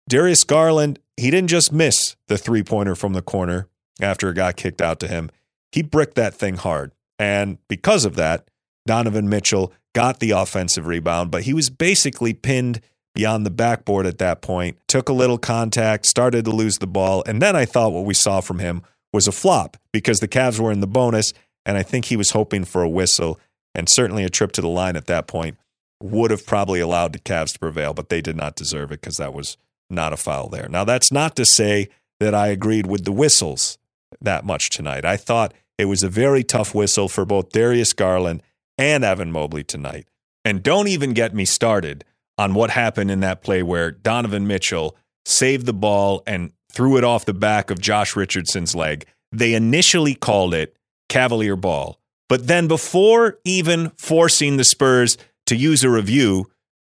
Darius 0.07 0.43
Garland, 0.43 0.99
he 1.17 1.31
didn't 1.31 1.49
just 1.49 1.73
miss 1.73 2.15
the 2.27 2.37
three 2.37 2.61
pointer 2.61 2.93
from 2.93 3.13
the 3.13 3.23
corner 3.23 3.67
after 3.99 4.29
it 4.29 4.35
got 4.35 4.55
kicked 4.55 4.83
out 4.83 4.99
to 4.99 5.07
him, 5.07 5.31
he 5.71 5.81
bricked 5.81 6.13
that 6.13 6.35
thing 6.35 6.57
hard. 6.57 6.91
And 7.17 7.57
because 7.67 8.05
of 8.05 8.17
that, 8.17 8.47
Donovan 8.85 9.29
Mitchell 9.29 9.73
got 9.93 10.19
the 10.19 10.29
offensive 10.29 10.85
rebound, 10.85 11.31
but 11.31 11.41
he 11.41 11.53
was 11.55 11.71
basically 11.71 12.35
pinned 12.35 12.81
beyond 13.15 13.47
the 13.47 13.49
backboard 13.49 14.05
at 14.05 14.19
that 14.19 14.43
point, 14.43 14.77
took 14.87 15.09
a 15.09 15.13
little 15.13 15.39
contact, 15.39 16.05
started 16.05 16.45
to 16.45 16.51
lose 16.51 16.77
the 16.77 16.85
ball. 16.85 17.23
And 17.25 17.41
then 17.41 17.55
I 17.55 17.65
thought 17.65 17.93
what 17.93 18.05
we 18.05 18.13
saw 18.13 18.41
from 18.41 18.59
him 18.59 18.83
was 19.11 19.27
a 19.27 19.31
flop 19.31 19.77
because 19.91 20.19
the 20.19 20.27
Cavs 20.27 20.59
were 20.59 20.71
in 20.71 20.81
the 20.81 20.87
bonus. 20.87 21.33
And 21.65 21.77
I 21.77 21.81
think 21.81 22.05
he 22.05 22.17
was 22.17 22.29
hoping 22.29 22.63
for 22.63 22.83
a 22.83 22.89
whistle 22.89 23.39
and 23.75 23.87
certainly 23.89 24.23
a 24.23 24.29
trip 24.29 24.51
to 24.53 24.61
the 24.61 24.67
line 24.67 24.95
at 24.95 25.07
that 25.07 25.27
point 25.27 25.57
would 26.01 26.31
have 26.31 26.45
probably 26.45 26.79
allowed 26.79 27.13
the 27.13 27.19
Cavs 27.19 27.53
to 27.53 27.59
prevail, 27.59 27.93
but 27.93 28.09
they 28.09 28.21
did 28.21 28.35
not 28.35 28.55
deserve 28.55 28.91
it 28.91 29.01
because 29.01 29.17
that 29.17 29.33
was 29.33 29.57
not 29.89 30.13
a 30.13 30.17
foul 30.17 30.49
there. 30.49 30.67
Now, 30.69 30.83
that's 30.83 31.11
not 31.11 31.35
to 31.35 31.45
say 31.45 31.89
that 32.19 32.33
I 32.33 32.47
agreed 32.47 32.87
with 32.87 33.05
the 33.05 33.11
whistles 33.11 33.77
that 34.21 34.45
much 34.45 34.69
tonight. 34.69 35.05
I 35.05 35.17
thought 35.17 35.53
it 35.77 35.85
was 35.85 36.03
a 36.03 36.09
very 36.09 36.43
tough 36.43 36.73
whistle 36.73 37.07
for 37.07 37.25
both 37.25 37.51
Darius 37.51 37.93
Garland 37.93 38.41
and 38.77 39.03
Evan 39.03 39.31
Mobley 39.31 39.63
tonight. 39.63 40.07
And 40.43 40.63
don't 40.63 40.87
even 40.87 41.13
get 41.13 41.33
me 41.33 41.45
started 41.45 42.03
on 42.37 42.53
what 42.53 42.69
happened 42.69 43.11
in 43.11 43.21
that 43.21 43.41
play 43.41 43.63
where 43.63 43.91
Donovan 43.91 44.47
Mitchell 44.47 44.95
saved 45.25 45.65
the 45.65 45.73
ball 45.73 46.23
and 46.27 46.51
threw 46.71 46.97
it 46.97 47.03
off 47.03 47.25
the 47.25 47.33
back 47.33 47.71
of 47.71 47.79
Josh 47.79 48.15
Richardson's 48.15 48.75
leg. 48.75 49.05
They 49.31 49.53
initially 49.53 50.13
called 50.13 50.53
it 50.53 50.75
Cavalier 51.09 51.55
ball. 51.55 51.99
But 52.27 52.47
then 52.47 52.67
before 52.67 53.39
even 53.43 53.91
forcing 53.97 54.57
the 54.57 54.63
Spurs 54.63 55.17
to 55.45 55.55
use 55.55 55.83
a 55.83 55.89
review 55.89 56.49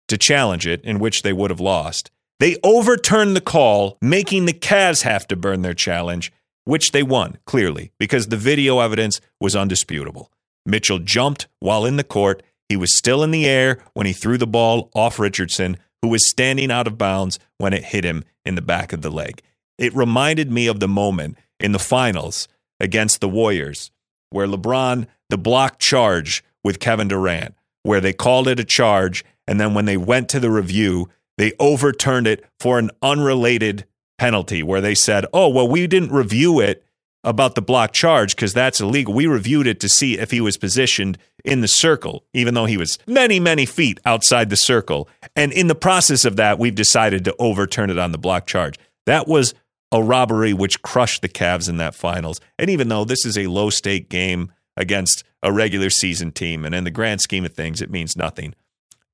to 0.08 0.18
challenge 0.18 0.68
it, 0.68 0.84
in 0.84 1.00
which 1.00 1.22
they 1.22 1.32
would 1.32 1.52
have 1.52 1.62
lost, 1.62 2.12
they 2.40 2.58
overturned 2.64 3.36
the 3.36 3.42
call, 3.42 3.98
making 4.02 4.46
the 4.46 4.54
Cavs 4.54 5.04
have 5.04 5.28
to 5.28 5.36
burn 5.36 5.62
their 5.62 5.74
challenge, 5.74 6.34
which 6.66 6.92
they 6.92 7.04
won, 7.04 7.38
clearly, 7.46 7.92
because 7.98 8.28
the 8.28 8.38
video 8.38 8.80
evidence 8.80 9.22
was 9.40 9.56
undisputable. 9.56 10.32
Mitchell 10.66 11.00
jumped 11.00 11.48
while 11.60 11.86
in 11.86 11.98
the 11.98 12.04
court. 12.04 12.44
He 12.68 12.76
was 12.76 12.98
still 12.98 13.24
in 13.24 13.32
the 13.32 13.46
air 13.46 13.80
when 13.94 14.06
he 14.06 14.14
threw 14.14 14.38
the 14.38 14.48
ball 14.48 14.90
off 14.94 15.20
Richardson, 15.20 15.78
who 16.02 16.10
was 16.10 16.30
standing 16.30 16.72
out 16.72 16.88
of 16.88 16.98
bounds 16.98 17.40
when 17.58 17.74
it 17.74 17.86
hit 17.86 18.04
him 18.04 18.24
in 18.44 18.56
the 18.56 18.62
back 18.62 18.92
of 18.92 19.02
the 19.02 19.12
leg. 19.12 19.42
It 19.78 19.96
reminded 19.96 20.52
me 20.52 20.68
of 20.68 20.80
the 20.80 20.88
moment 20.88 21.38
in 21.60 21.72
the 21.72 21.80
finals 21.80 22.48
against 22.80 23.22
the 23.22 23.30
Warriors 23.30 23.92
where 24.32 24.48
LeBron, 24.48 25.06
the 25.30 25.38
block 25.38 25.78
charge 25.78 26.44
with 26.64 26.80
Kevin 26.80 27.08
Durant, 27.08 27.54
where 27.84 28.02
they 28.02 28.14
called 28.14 28.48
it 28.48 28.60
a 28.60 28.66
charge. 28.66 29.24
And 29.48 29.60
then 29.60 29.74
when 29.74 29.86
they 29.86 29.98
went 29.98 30.30
to 30.30 30.40
the 30.40 30.52
review, 30.52 31.10
they 31.38 31.54
overturned 31.60 32.28
it 32.28 32.44
for 32.60 32.80
an 32.80 32.92
unrelated 33.02 33.86
penalty 34.18 34.64
where 34.64 34.82
they 34.82 34.96
said, 34.96 35.26
oh, 35.34 35.50
well, 35.50 35.68
we 35.68 35.88
didn't 35.88 36.12
review 36.12 36.60
it 36.60 36.84
about 37.24 37.56
the 37.56 37.62
block 37.62 37.92
charge 37.92 38.36
because 38.36 38.54
that's 38.54 38.82
illegal. 38.82 39.14
We 39.14 39.28
reviewed 39.28 39.68
it 39.68 39.80
to 39.82 39.90
see 39.90 40.18
if 40.18 40.32
he 40.32 40.42
was 40.42 40.58
positioned 40.58 41.18
in 41.46 41.62
the 41.62 41.68
circle, 41.68 42.24
even 42.34 42.54
though 42.54 42.66
he 42.66 42.78
was 42.78 42.98
many, 43.08 43.40
many 43.40 43.66
feet 43.66 44.00
outside 44.06 44.50
the 44.50 44.56
circle. 44.58 45.08
And 45.36 45.52
in 45.52 45.68
the 45.68 45.76
process 45.76 46.26
of 46.26 46.36
that, 46.38 46.60
we've 46.60 46.76
decided 46.76 47.26
to 47.26 47.36
overturn 47.38 47.90
it 47.90 48.00
on 48.00 48.12
the 48.12 48.18
block 48.18 48.48
charge. 48.48 48.78
That 49.06 49.28
was 49.28 49.54
a 49.92 50.02
robbery 50.02 50.54
which 50.54 50.82
crushed 50.82 51.22
the 51.22 51.30
Cavs 51.30 51.68
in 51.70 51.78
that 51.78 51.96
finals. 51.96 52.40
And 52.58 52.70
even 52.70 52.88
though 52.88 53.06
this 53.06 53.26
is 53.26 53.38
a 53.38 53.48
low 53.48 53.70
stake 53.70 54.10
game 54.10 54.52
against 54.78 55.24
a 55.44 55.52
regular 55.52 55.90
season 55.90 56.32
team, 56.32 56.66
and 56.66 56.74
in 56.74 56.84
the 56.84 56.92
grand 56.92 57.22
scheme 57.22 57.46
of 57.46 57.54
things, 57.54 57.82
it 57.82 57.92
means 57.92 58.16
nothing. 58.16 58.54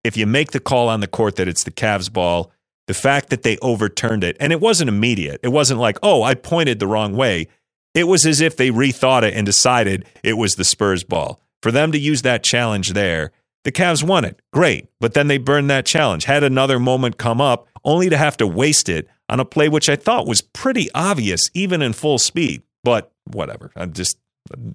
If 0.03 0.15
you 0.15 0.25
make 0.25 0.51
the 0.51 0.59
call 0.59 0.89
on 0.89 0.99
the 0.99 1.07
court 1.07 1.35
that 1.37 1.47
it's 1.47 1.63
the 1.63 1.71
Cavs 1.71 2.11
ball, 2.11 2.51
the 2.85 2.93
fact 2.93 3.29
that 3.29 3.43
they 3.43 3.57
overturned 3.61 4.23
it, 4.23 4.37
and 4.39 4.53
it 4.53 4.61
wasn't 4.61 4.89
immediate, 4.89 5.39
it 5.43 5.49
wasn't 5.49 5.79
like, 5.79 5.97
oh, 6.03 6.23
I 6.23 6.35
pointed 6.35 6.79
the 6.79 6.87
wrong 6.87 7.15
way. 7.15 7.47
It 7.93 8.05
was 8.05 8.25
as 8.25 8.41
if 8.41 8.55
they 8.55 8.69
rethought 8.69 9.23
it 9.23 9.33
and 9.33 9.45
decided 9.45 10.05
it 10.23 10.33
was 10.33 10.53
the 10.53 10.63
Spurs 10.63 11.03
ball. 11.03 11.41
For 11.61 11.71
them 11.71 11.91
to 11.91 11.99
use 11.99 12.21
that 12.21 12.43
challenge 12.43 12.93
there, 12.93 13.31
the 13.63 13.71
Cavs 13.71 14.03
won 14.03 14.23
it. 14.23 14.39
Great. 14.53 14.87
But 15.01 15.13
then 15.13 15.27
they 15.27 15.37
burned 15.37 15.69
that 15.69 15.85
challenge, 15.85 16.25
had 16.25 16.43
another 16.43 16.79
moment 16.79 17.17
come 17.17 17.41
up, 17.41 17.67
only 17.83 18.09
to 18.09 18.17
have 18.17 18.37
to 18.37 18.47
waste 18.47 18.87
it 18.87 19.07
on 19.29 19.39
a 19.39 19.45
play 19.45 19.69
which 19.69 19.89
I 19.89 19.95
thought 19.95 20.27
was 20.27 20.41
pretty 20.41 20.89
obvious, 20.93 21.41
even 21.53 21.81
in 21.81 21.93
full 21.93 22.17
speed. 22.17 22.63
But 22.83 23.11
whatever. 23.25 23.71
I'm 23.75 23.93
just, 23.93 24.17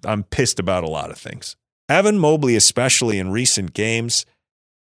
I'm 0.04 0.24
pissed 0.24 0.58
about 0.58 0.84
a 0.84 0.90
lot 0.90 1.10
of 1.10 1.18
things. 1.18 1.56
Evan 1.88 2.18
Mobley, 2.18 2.56
especially 2.56 3.18
in 3.18 3.30
recent 3.30 3.74
games, 3.74 4.24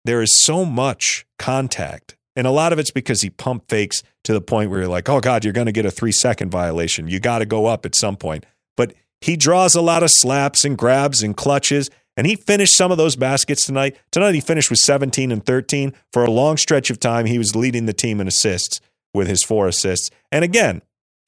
there 0.05 0.21
is 0.21 0.43
so 0.43 0.65
much 0.65 1.25
contact. 1.37 2.15
And 2.35 2.45
a 2.45 2.51
lot 2.51 2.73
of 2.73 2.79
it's 2.79 2.91
because 2.91 3.21
he 3.21 3.29
pump 3.29 3.69
fakes 3.69 4.03
to 4.23 4.33
the 4.33 4.41
point 4.41 4.69
where 4.69 4.81
you're 4.81 4.89
like, 4.89 5.09
oh 5.09 5.19
God, 5.19 5.43
you're 5.43 5.53
going 5.53 5.67
to 5.67 5.71
get 5.71 5.85
a 5.85 5.91
three 5.91 6.11
second 6.11 6.51
violation. 6.51 7.07
You 7.07 7.19
got 7.19 7.39
to 7.39 7.45
go 7.45 7.65
up 7.65 7.85
at 7.85 7.95
some 7.95 8.17
point. 8.17 8.45
But 8.75 8.93
he 9.21 9.37
draws 9.37 9.75
a 9.75 9.81
lot 9.81 10.03
of 10.03 10.09
slaps 10.11 10.65
and 10.65 10.77
grabs 10.77 11.23
and 11.23 11.35
clutches. 11.35 11.89
And 12.17 12.27
he 12.27 12.35
finished 12.35 12.77
some 12.77 12.91
of 12.91 12.97
those 12.97 13.15
baskets 13.15 13.65
tonight. 13.65 13.97
Tonight 14.11 14.35
he 14.35 14.41
finished 14.41 14.69
with 14.69 14.79
17 14.79 15.31
and 15.31 15.45
13. 15.45 15.93
For 16.13 16.23
a 16.23 16.31
long 16.31 16.57
stretch 16.57 16.89
of 16.89 16.99
time, 16.99 17.25
he 17.25 17.37
was 17.37 17.55
leading 17.55 17.85
the 17.85 17.93
team 17.93 18.21
in 18.21 18.27
assists 18.27 18.79
with 19.15 19.27
his 19.27 19.43
four 19.43 19.67
assists. 19.67 20.11
And 20.31 20.43
again, 20.43 20.81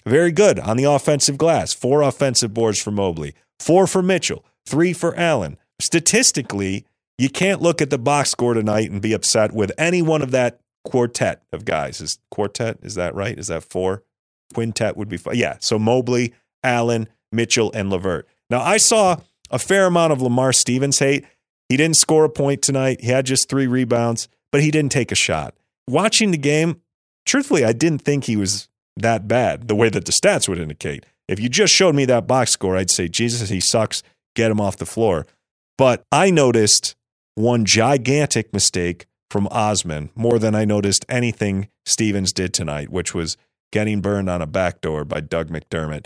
very 0.05 0.31
good 0.31 0.59
on 0.59 0.77
the 0.77 0.83
offensive 0.83 1.37
glass. 1.37 1.73
Four 1.73 2.01
offensive 2.01 2.53
boards 2.53 2.79
for 2.81 2.91
Mobley, 2.91 3.33
four 3.59 3.87
for 3.87 4.03
Mitchell, 4.03 4.45
three 4.65 4.93
for 4.93 5.15
Allen. 5.17 5.57
Statistically, 5.81 6.85
you 7.17 7.29
can't 7.29 7.61
look 7.61 7.81
at 7.81 7.89
the 7.89 7.97
box 7.97 8.29
score 8.29 8.53
tonight 8.53 8.91
and 8.91 9.01
be 9.01 9.13
upset 9.13 9.51
with 9.51 9.71
any 9.77 10.01
one 10.01 10.21
of 10.21 10.31
that 10.31 10.59
quartet 10.85 11.41
of 11.51 11.65
guys. 11.65 11.99
Is 11.99 12.19
quartet, 12.29 12.77
is 12.83 12.95
that 12.95 13.15
right? 13.15 13.37
Is 13.37 13.47
that 13.47 13.63
four? 13.63 14.03
Quintet 14.53 14.95
would 14.95 15.09
be 15.09 15.17
five. 15.17 15.35
Yeah. 15.35 15.57
So 15.59 15.77
Mobley, 15.77 16.33
Allen, 16.63 17.09
Mitchell, 17.31 17.71
and 17.73 17.89
LeVert. 17.89 18.27
Now, 18.49 18.61
I 18.61 18.77
saw 18.77 19.17
a 19.49 19.59
fair 19.59 19.85
amount 19.87 20.13
of 20.13 20.21
Lamar 20.21 20.53
Stevens 20.53 20.99
hate. 20.99 21.25
He 21.69 21.75
didn't 21.75 21.97
score 21.97 22.23
a 22.23 22.29
point 22.29 22.61
tonight. 22.61 23.01
He 23.01 23.07
had 23.07 23.25
just 23.25 23.49
three 23.49 23.67
rebounds, 23.67 24.29
but 24.51 24.61
he 24.61 24.71
didn't 24.71 24.91
take 24.91 25.11
a 25.11 25.15
shot. 25.15 25.53
Watching 25.87 26.31
the 26.31 26.37
game, 26.37 26.81
truthfully, 27.27 27.63
I 27.63 27.73
didn't 27.73 28.01
think 28.01 28.23
he 28.23 28.35
was 28.35 28.67
that 28.95 29.27
bad 29.27 29.67
the 29.67 29.75
way 29.75 29.89
that 29.89 30.05
the 30.05 30.11
stats 30.11 30.49
would 30.49 30.57
indicate. 30.57 31.05
If 31.27 31.39
you 31.39 31.49
just 31.49 31.73
showed 31.73 31.93
me 31.93 32.05
that 32.05 32.25
box 32.25 32.51
score, 32.51 32.77
I'd 32.77 32.89
say, 32.89 33.07
Jesus, 33.07 33.49
he 33.49 33.59
sucks. 33.59 34.01
Get 34.35 34.51
him 34.51 34.61
off 34.61 34.77
the 34.77 34.85
floor. 34.85 35.27
But 35.77 36.03
I 36.11 36.31
noticed 36.31 36.95
one 37.35 37.65
gigantic 37.65 38.53
mistake 38.53 39.05
from 39.29 39.47
Osman 39.47 40.09
more 40.15 40.39
than 40.39 40.55
I 40.55 40.65
noticed 40.65 41.05
anything 41.09 41.69
Stevens 41.85 42.33
did 42.33 42.53
tonight, 42.53 42.89
which 42.89 43.13
was 43.13 43.37
getting 43.71 44.01
burned 44.01 44.29
on 44.29 44.41
a 44.41 44.47
backdoor 44.47 45.05
by 45.05 45.19
Doug 45.19 45.49
McDermott. 45.49 46.05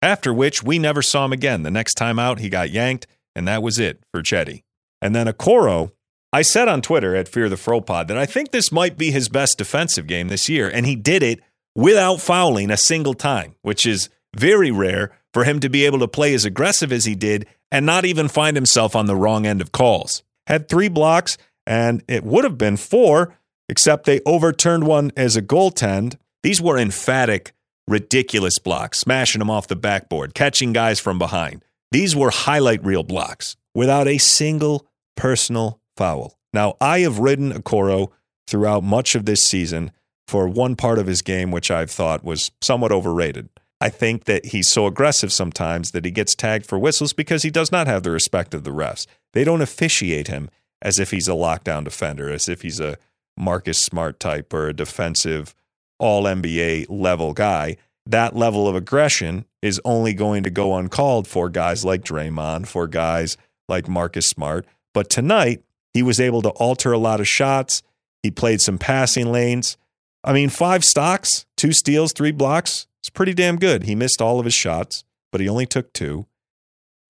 After 0.00 0.32
which, 0.32 0.62
we 0.62 0.78
never 0.78 1.02
saw 1.02 1.24
him 1.24 1.32
again. 1.32 1.62
The 1.62 1.70
next 1.70 1.94
time 1.94 2.18
out, 2.18 2.40
he 2.40 2.48
got 2.48 2.70
yanked, 2.70 3.06
and 3.36 3.46
that 3.46 3.62
was 3.62 3.78
it 3.78 4.02
for 4.12 4.22
Cedi. 4.22 4.62
And 5.00 5.14
then 5.14 5.26
Okoro 5.26 5.92
I 6.32 6.42
said 6.42 6.66
on 6.66 6.80
Twitter 6.80 7.14
at 7.14 7.28
Fear 7.28 7.50
the 7.50 7.58
Fro 7.58 7.82
Pod 7.82 8.08
that 8.08 8.16
I 8.16 8.24
think 8.24 8.50
this 8.50 8.72
might 8.72 8.96
be 8.96 9.10
his 9.10 9.28
best 9.28 9.58
defensive 9.58 10.06
game 10.06 10.28
this 10.28 10.48
year, 10.48 10.68
and 10.68 10.86
he 10.86 10.96
did 10.96 11.22
it 11.22 11.40
without 11.74 12.20
fouling 12.20 12.70
a 12.70 12.76
single 12.76 13.12
time, 13.12 13.54
which 13.60 13.84
is 13.84 14.08
very 14.34 14.70
rare 14.70 15.12
for 15.34 15.44
him 15.44 15.60
to 15.60 15.68
be 15.68 15.84
able 15.84 15.98
to 15.98 16.08
play 16.08 16.32
as 16.32 16.46
aggressive 16.46 16.90
as 16.90 17.04
he 17.04 17.14
did 17.14 17.46
and 17.70 17.84
not 17.84 18.06
even 18.06 18.28
find 18.28 18.56
himself 18.56 18.96
on 18.96 19.06
the 19.06 19.16
wrong 19.16 19.46
end 19.46 19.60
of 19.60 19.72
calls. 19.72 20.22
Had 20.46 20.68
three 20.68 20.88
blocks, 20.88 21.36
and 21.66 22.02
it 22.08 22.24
would 22.24 22.44
have 22.44 22.56
been 22.56 22.78
four, 22.78 23.36
except 23.68 24.06
they 24.06 24.20
overturned 24.24 24.84
one 24.84 25.12
as 25.16 25.36
a 25.36 25.42
goaltend. 25.42 26.16
These 26.42 26.62
were 26.62 26.78
emphatic, 26.78 27.52
ridiculous 27.86 28.58
blocks, 28.58 29.00
smashing 29.00 29.38
them 29.38 29.50
off 29.50 29.68
the 29.68 29.76
backboard, 29.76 30.34
catching 30.34 30.72
guys 30.72 30.98
from 30.98 31.18
behind. 31.18 31.62
These 31.90 32.16
were 32.16 32.30
highlight 32.30 32.82
reel 32.84 33.02
blocks 33.02 33.56
without 33.74 34.08
a 34.08 34.16
single 34.16 34.86
personal 35.14 35.78
foul. 35.96 36.38
Now, 36.52 36.76
I 36.80 37.00
have 37.00 37.18
ridden 37.18 37.52
Okoro 37.52 38.10
throughout 38.46 38.84
much 38.84 39.14
of 39.14 39.24
this 39.24 39.42
season 39.44 39.90
for 40.26 40.48
one 40.48 40.76
part 40.76 40.98
of 40.98 41.06
his 41.06 41.22
game, 41.22 41.50
which 41.50 41.70
I've 41.70 41.90
thought 41.90 42.24
was 42.24 42.50
somewhat 42.60 42.92
overrated. 42.92 43.48
I 43.80 43.88
think 43.88 44.24
that 44.24 44.46
he's 44.46 44.70
so 44.70 44.86
aggressive 44.86 45.32
sometimes 45.32 45.90
that 45.90 46.04
he 46.04 46.10
gets 46.10 46.34
tagged 46.34 46.66
for 46.66 46.78
whistles 46.78 47.12
because 47.12 47.42
he 47.42 47.50
does 47.50 47.72
not 47.72 47.88
have 47.88 48.04
the 48.04 48.12
respect 48.12 48.54
of 48.54 48.62
the 48.62 48.70
refs. 48.70 49.06
They 49.32 49.42
don't 49.42 49.60
officiate 49.60 50.28
him 50.28 50.50
as 50.80 50.98
if 50.98 51.10
he's 51.10 51.28
a 51.28 51.32
lockdown 51.32 51.84
defender, 51.84 52.30
as 52.30 52.48
if 52.48 52.62
he's 52.62 52.78
a 52.78 52.96
Marcus 53.36 53.80
Smart 53.80 54.20
type 54.20 54.52
or 54.52 54.68
a 54.68 54.72
defensive 54.74 55.54
all 55.98 56.24
NBA 56.24 56.86
level 56.88 57.32
guy. 57.32 57.76
That 58.06 58.36
level 58.36 58.68
of 58.68 58.74
aggression 58.74 59.46
is 59.62 59.80
only 59.84 60.14
going 60.14 60.42
to 60.44 60.50
go 60.50 60.74
uncalled 60.76 61.26
for 61.26 61.48
guys 61.48 61.84
like 61.84 62.04
Draymond, 62.04 62.66
for 62.66 62.86
guys 62.86 63.36
like 63.68 63.88
Marcus 63.88 64.26
Smart. 64.26 64.66
But 64.92 65.08
tonight, 65.10 65.62
he 65.92 66.02
was 66.02 66.20
able 66.20 66.42
to 66.42 66.50
alter 66.50 66.92
a 66.92 66.98
lot 66.98 67.20
of 67.20 67.28
shots. 67.28 67.82
He 68.22 68.30
played 68.30 68.60
some 68.60 68.78
passing 68.78 69.30
lanes. 69.30 69.76
I 70.24 70.32
mean, 70.32 70.48
five 70.48 70.84
stocks, 70.84 71.46
two 71.56 71.72
steals, 71.72 72.12
three 72.12 72.30
blocks. 72.30 72.86
It's 73.00 73.10
pretty 73.10 73.34
damn 73.34 73.56
good. 73.56 73.84
He 73.84 73.94
missed 73.94 74.22
all 74.22 74.38
of 74.38 74.44
his 74.44 74.54
shots, 74.54 75.04
but 75.32 75.40
he 75.40 75.48
only 75.48 75.66
took 75.66 75.92
two. 75.92 76.26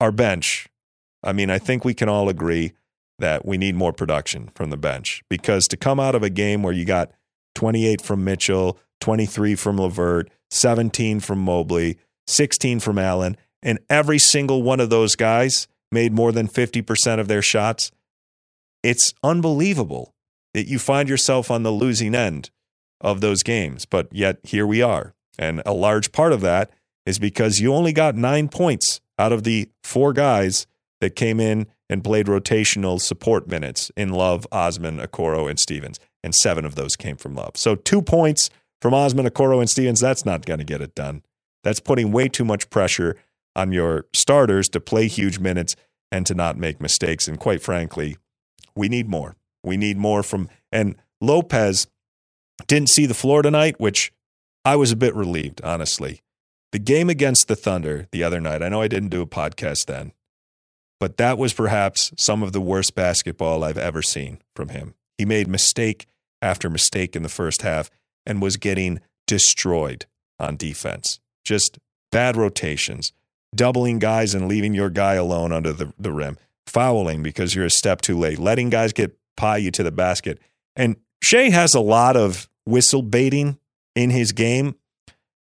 Our 0.00 0.10
bench, 0.10 0.68
I 1.22 1.32
mean, 1.32 1.50
I 1.50 1.58
think 1.58 1.84
we 1.84 1.94
can 1.94 2.08
all 2.08 2.28
agree 2.28 2.72
that 3.18 3.44
we 3.44 3.58
need 3.58 3.74
more 3.74 3.92
production 3.92 4.50
from 4.54 4.70
the 4.70 4.76
bench 4.76 5.22
because 5.28 5.66
to 5.68 5.76
come 5.76 6.00
out 6.00 6.14
of 6.14 6.22
a 6.22 6.30
game 6.30 6.62
where 6.62 6.72
you 6.72 6.84
got 6.84 7.12
28 7.54 8.00
from 8.00 8.24
Mitchell, 8.24 8.78
23 9.00 9.54
from 9.54 9.78
LeVert, 9.78 10.30
17 10.50 11.20
from 11.20 11.38
Mobley, 11.38 11.98
16 12.26 12.80
from 12.80 12.98
Allen, 12.98 13.36
and 13.62 13.78
every 13.88 14.18
single 14.18 14.62
one 14.62 14.80
of 14.80 14.90
those 14.90 15.14
guys 15.14 15.68
made 15.92 16.12
more 16.12 16.32
than 16.32 16.48
50% 16.48 17.20
of 17.20 17.28
their 17.28 17.42
shots 17.42 17.92
it's 18.82 19.14
unbelievable 19.22 20.14
that 20.54 20.68
you 20.68 20.78
find 20.78 21.08
yourself 21.08 21.50
on 21.50 21.62
the 21.62 21.70
losing 21.70 22.14
end 22.14 22.50
of 23.00 23.20
those 23.20 23.42
games. 23.42 23.86
But 23.86 24.08
yet 24.12 24.38
here 24.42 24.66
we 24.66 24.82
are. 24.82 25.14
And 25.38 25.62
a 25.64 25.72
large 25.72 26.12
part 26.12 26.32
of 26.32 26.40
that 26.42 26.70
is 27.06 27.18
because 27.18 27.58
you 27.58 27.74
only 27.74 27.92
got 27.92 28.14
nine 28.14 28.48
points 28.48 29.00
out 29.18 29.32
of 29.32 29.44
the 29.44 29.68
four 29.82 30.12
guys 30.12 30.66
that 31.00 31.16
came 31.16 31.40
in 31.40 31.66
and 31.88 32.04
played 32.04 32.26
rotational 32.26 33.00
support 33.00 33.48
minutes 33.48 33.90
in 33.96 34.10
Love, 34.10 34.46
Osman, 34.52 34.98
Okoro, 34.98 35.48
and 35.50 35.58
Stevens. 35.58 35.98
And 36.22 36.34
seven 36.34 36.64
of 36.64 36.76
those 36.76 36.96
came 36.96 37.16
from 37.16 37.34
Love. 37.34 37.56
So 37.56 37.74
two 37.74 38.02
points 38.02 38.50
from 38.80 38.94
Osman, 38.94 39.26
Okoro, 39.26 39.60
and 39.60 39.68
Stevens, 39.68 40.00
that's 40.00 40.24
not 40.24 40.46
going 40.46 40.58
to 40.58 40.64
get 40.64 40.80
it 40.80 40.94
done. 40.94 41.22
That's 41.64 41.80
putting 41.80 42.12
way 42.12 42.28
too 42.28 42.44
much 42.44 42.70
pressure 42.70 43.16
on 43.54 43.72
your 43.72 44.06
starters 44.14 44.68
to 44.70 44.80
play 44.80 45.08
huge 45.08 45.38
minutes 45.38 45.76
and 46.10 46.26
to 46.26 46.34
not 46.34 46.56
make 46.56 46.80
mistakes. 46.80 47.26
And 47.28 47.38
quite 47.38 47.62
frankly, 47.62 48.16
we 48.74 48.88
need 48.88 49.08
more. 49.08 49.36
We 49.64 49.76
need 49.76 49.96
more 49.96 50.22
from 50.22 50.48
and 50.70 50.96
Lopez 51.20 51.86
didn't 52.66 52.88
see 52.88 53.06
the 53.06 53.14
floor 53.14 53.42
tonight, 53.42 53.78
which 53.78 54.12
I 54.64 54.76
was 54.76 54.92
a 54.92 54.96
bit 54.96 55.14
relieved, 55.14 55.60
honestly. 55.62 56.20
The 56.72 56.78
game 56.78 57.10
against 57.10 57.48
the 57.48 57.56
Thunder 57.56 58.08
the 58.12 58.24
other 58.24 58.40
night, 58.40 58.62
I 58.62 58.68
know 58.68 58.80
I 58.80 58.88
didn't 58.88 59.10
do 59.10 59.22
a 59.22 59.26
podcast 59.26 59.86
then, 59.86 60.12
but 60.98 61.16
that 61.18 61.38
was 61.38 61.52
perhaps 61.52 62.12
some 62.16 62.42
of 62.42 62.52
the 62.52 62.60
worst 62.60 62.94
basketball 62.94 63.62
I've 63.62 63.78
ever 63.78 64.02
seen 64.02 64.38
from 64.56 64.70
him. 64.70 64.94
He 65.18 65.24
made 65.24 65.48
mistake 65.48 66.06
after 66.40 66.70
mistake 66.70 67.14
in 67.14 67.22
the 67.22 67.28
first 67.28 67.62
half 67.62 67.90
and 68.24 68.40
was 68.40 68.56
getting 68.56 69.00
destroyed 69.26 70.06
on 70.38 70.56
defense. 70.56 71.20
Just 71.44 71.78
bad 72.10 72.36
rotations, 72.36 73.12
doubling 73.54 73.98
guys 73.98 74.34
and 74.34 74.48
leaving 74.48 74.74
your 74.74 74.90
guy 74.90 75.14
alone 75.14 75.52
under 75.52 75.72
the, 75.72 75.92
the 75.98 76.12
rim, 76.12 76.38
fouling 76.66 77.22
because 77.22 77.54
you're 77.54 77.66
a 77.66 77.70
step 77.70 78.00
too 78.00 78.18
late, 78.18 78.38
letting 78.38 78.70
guys 78.70 78.92
get 78.92 79.16
pie 79.36 79.58
you 79.58 79.70
to 79.72 79.82
the 79.82 79.92
basket. 79.92 80.38
And 80.76 80.96
Shai 81.22 81.50
has 81.50 81.74
a 81.74 81.80
lot 81.80 82.16
of 82.16 82.48
whistle 82.64 83.02
baiting 83.02 83.58
in 83.94 84.10
his 84.10 84.32
game, 84.32 84.76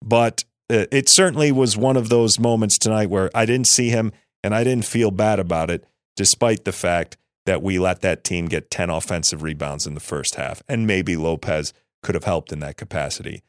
but 0.03 0.43
uh, 0.69 0.85
it 0.91 1.09
certainly 1.09 1.51
was 1.51 1.77
one 1.77 1.97
of 1.97 2.09
those 2.09 2.39
moments 2.39 2.77
tonight 2.77 3.09
where 3.09 3.29
I 3.33 3.45
didn't 3.45 3.67
see 3.67 3.89
him 3.89 4.11
and 4.43 4.53
I 4.53 4.63
didn't 4.63 4.85
feel 4.85 5.11
bad 5.11 5.39
about 5.39 5.69
it, 5.69 5.85
despite 6.15 6.65
the 6.65 6.71
fact 6.71 7.17
that 7.45 7.61
we 7.61 7.79
let 7.79 8.01
that 8.01 8.23
team 8.23 8.47
get 8.47 8.71
10 8.71 8.89
offensive 8.89 9.43
rebounds 9.43 9.85
in 9.85 9.93
the 9.93 9.99
first 9.99 10.35
half. 10.35 10.63
And 10.67 10.87
maybe 10.87 11.15
Lopez 11.15 11.73
could 12.01 12.15
have 12.15 12.23
helped 12.23 12.51
in 12.51 12.59
that 12.59 12.77
capacity. 12.77 13.43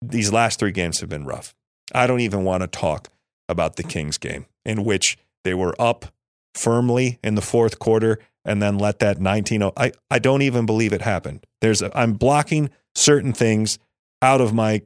These 0.00 0.32
last 0.32 0.58
three 0.58 0.72
games 0.72 1.00
have 1.00 1.08
been 1.08 1.26
rough. 1.26 1.54
I 1.94 2.06
don't 2.06 2.20
even 2.20 2.44
want 2.44 2.62
to 2.62 2.66
talk 2.66 3.08
about 3.48 3.76
the 3.76 3.82
Kings 3.82 4.18
game, 4.18 4.46
in 4.64 4.84
which 4.84 5.18
they 5.44 5.54
were 5.54 5.74
up 5.80 6.06
firmly 6.54 7.18
in 7.22 7.34
the 7.34 7.42
fourth 7.42 7.78
quarter 7.78 8.18
and 8.44 8.60
then 8.60 8.78
let 8.78 8.98
that 8.98 9.20
19 9.20 9.70
I, 9.76 9.92
I 10.10 10.18
don't 10.18 10.42
even 10.42 10.66
believe 10.66 10.92
it 10.92 11.02
happened. 11.02 11.46
There's 11.60 11.82
a, 11.82 11.96
I'm 11.96 12.14
blocking 12.14 12.70
certain 12.94 13.32
things 13.32 13.78
out 14.20 14.40
of 14.40 14.52
my 14.52 14.82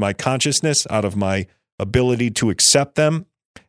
my 0.00 0.12
consciousness, 0.12 0.86
out 0.90 1.04
of 1.04 1.16
my 1.16 1.46
ability 1.78 2.30
to 2.30 2.50
accept 2.50 2.94
them. 2.94 3.26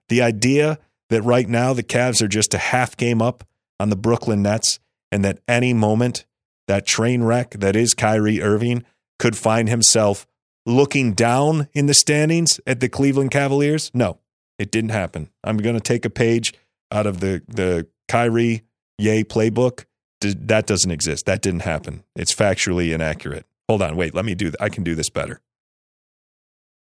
The 0.09 0.21
idea 0.21 0.77
that 1.09 1.23
right 1.23 1.47
now 1.47 1.73
the 1.73 1.83
Cavs 1.83 2.21
are 2.21 2.27
just 2.27 2.53
a 2.53 2.59
half 2.59 2.95
game 2.95 3.21
up 3.21 3.43
on 3.79 3.89
the 3.89 3.95
Brooklyn 3.95 4.43
Nets 4.43 4.79
and 5.11 5.25
that 5.25 5.39
any 5.47 5.73
moment 5.73 6.25
that 6.67 6.85
train 6.85 7.23
wreck 7.23 7.51
that 7.51 7.75
is 7.75 7.95
Kyrie 7.95 8.41
Irving 8.41 8.83
could 9.17 9.35
find 9.35 9.67
himself 9.67 10.27
looking 10.65 11.13
down 11.13 11.67
in 11.73 11.87
the 11.87 11.93
standings 11.93 12.59
at 12.67 12.79
the 12.79 12.89
Cleveland 12.89 13.31
Cavaliers? 13.31 13.89
No, 13.93 14.19
it 14.59 14.71
didn't 14.71 14.91
happen. 14.91 15.29
I'm 15.43 15.57
going 15.57 15.75
to 15.75 15.81
take 15.81 16.05
a 16.05 16.09
page 16.11 16.53
out 16.91 17.05
of 17.05 17.19
the 17.19 17.41
the 17.47 17.87
Kyrie 18.07 18.63
Ye 18.97 19.23
playbook. 19.23 19.85
That 20.21 20.67
doesn't 20.67 20.91
exist. 20.91 21.25
That 21.25 21.41
didn't 21.41 21.61
happen. 21.61 22.03
It's 22.15 22.35
factually 22.35 22.93
inaccurate. 22.93 23.45
Hold 23.69 23.81
on, 23.81 23.95
wait. 23.95 24.13
Let 24.13 24.25
me 24.25 24.35
do. 24.35 24.51
I 24.59 24.67
can 24.67 24.83
do 24.83 24.95
this 24.95 25.09
better. 25.09 25.41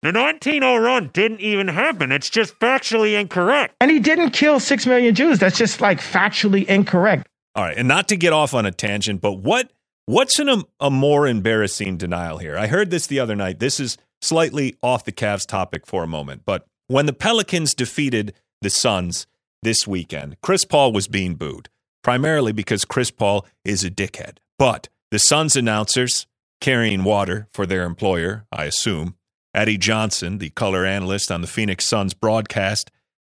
The 0.03 0.11
1900 0.11 0.79
run 0.79 1.09
didn't 1.13 1.39
even 1.39 1.67
happen. 1.67 2.11
It's 2.11 2.29
just 2.29 2.59
factually 2.59 3.19
incorrect. 3.19 3.75
And 3.81 3.89
he 3.89 3.99
didn't 3.99 4.31
kill 4.31 4.59
six 4.59 4.85
million 4.85 5.15
Jews. 5.15 5.39
That's 5.39 5.57
just 5.57 5.81
like 5.81 5.99
factually 5.99 6.63
incorrect. 6.65 7.27
All 7.55 7.63
right, 7.63 7.75
and 7.75 7.87
not 7.87 8.07
to 8.09 8.15
get 8.15 8.33
off 8.33 8.53
on 8.53 8.67
a 8.67 8.71
tangent, 8.71 9.21
but 9.21 9.33
what 9.33 9.71
what's 10.05 10.37
an, 10.37 10.63
a 10.79 10.91
more 10.91 11.25
embarrassing 11.25 11.97
denial 11.97 12.37
here? 12.37 12.55
I 12.55 12.67
heard 12.67 12.91
this 12.91 13.07
the 13.07 13.19
other 13.19 13.35
night. 13.35 13.59
This 13.59 13.79
is 13.79 13.97
slightly 14.21 14.75
off 14.83 15.05
the 15.05 15.11
Cavs 15.11 15.47
topic 15.47 15.87
for 15.87 16.03
a 16.03 16.07
moment, 16.07 16.43
but 16.45 16.67
when 16.87 17.07
the 17.07 17.13
Pelicans 17.13 17.73
defeated 17.73 18.33
the 18.61 18.69
Suns 18.69 19.25
this 19.65 19.88
weekend, 19.88 20.38
Chris 20.41 20.63
Paul 20.63 20.93
was 20.93 21.10
being 21.10 21.36
booed 21.36 21.69
primarily 22.03 22.51
because 22.51 22.86
Chris 22.86 23.10
Paul 23.10 23.48
is 23.65 23.84
a 23.84 23.89
dickhead. 23.89 24.38
But 24.60 24.89
the 25.10 25.17
Suns 25.17 25.55
announcers 25.55 26.27
carrying 26.62 27.03
water 27.03 27.48
for 27.51 27.65
their 27.65 27.84
employer, 27.84 28.45
I 28.51 28.65
assume, 28.65 29.15
Eddie 29.55 29.79
Johnson, 29.79 30.38
the 30.38 30.51
color 30.51 30.86
analyst 30.86 31.31
on 31.31 31.41
the 31.41 31.48
Phoenix 31.48 31.84
Suns 31.84 32.13
broadcast, 32.13 32.91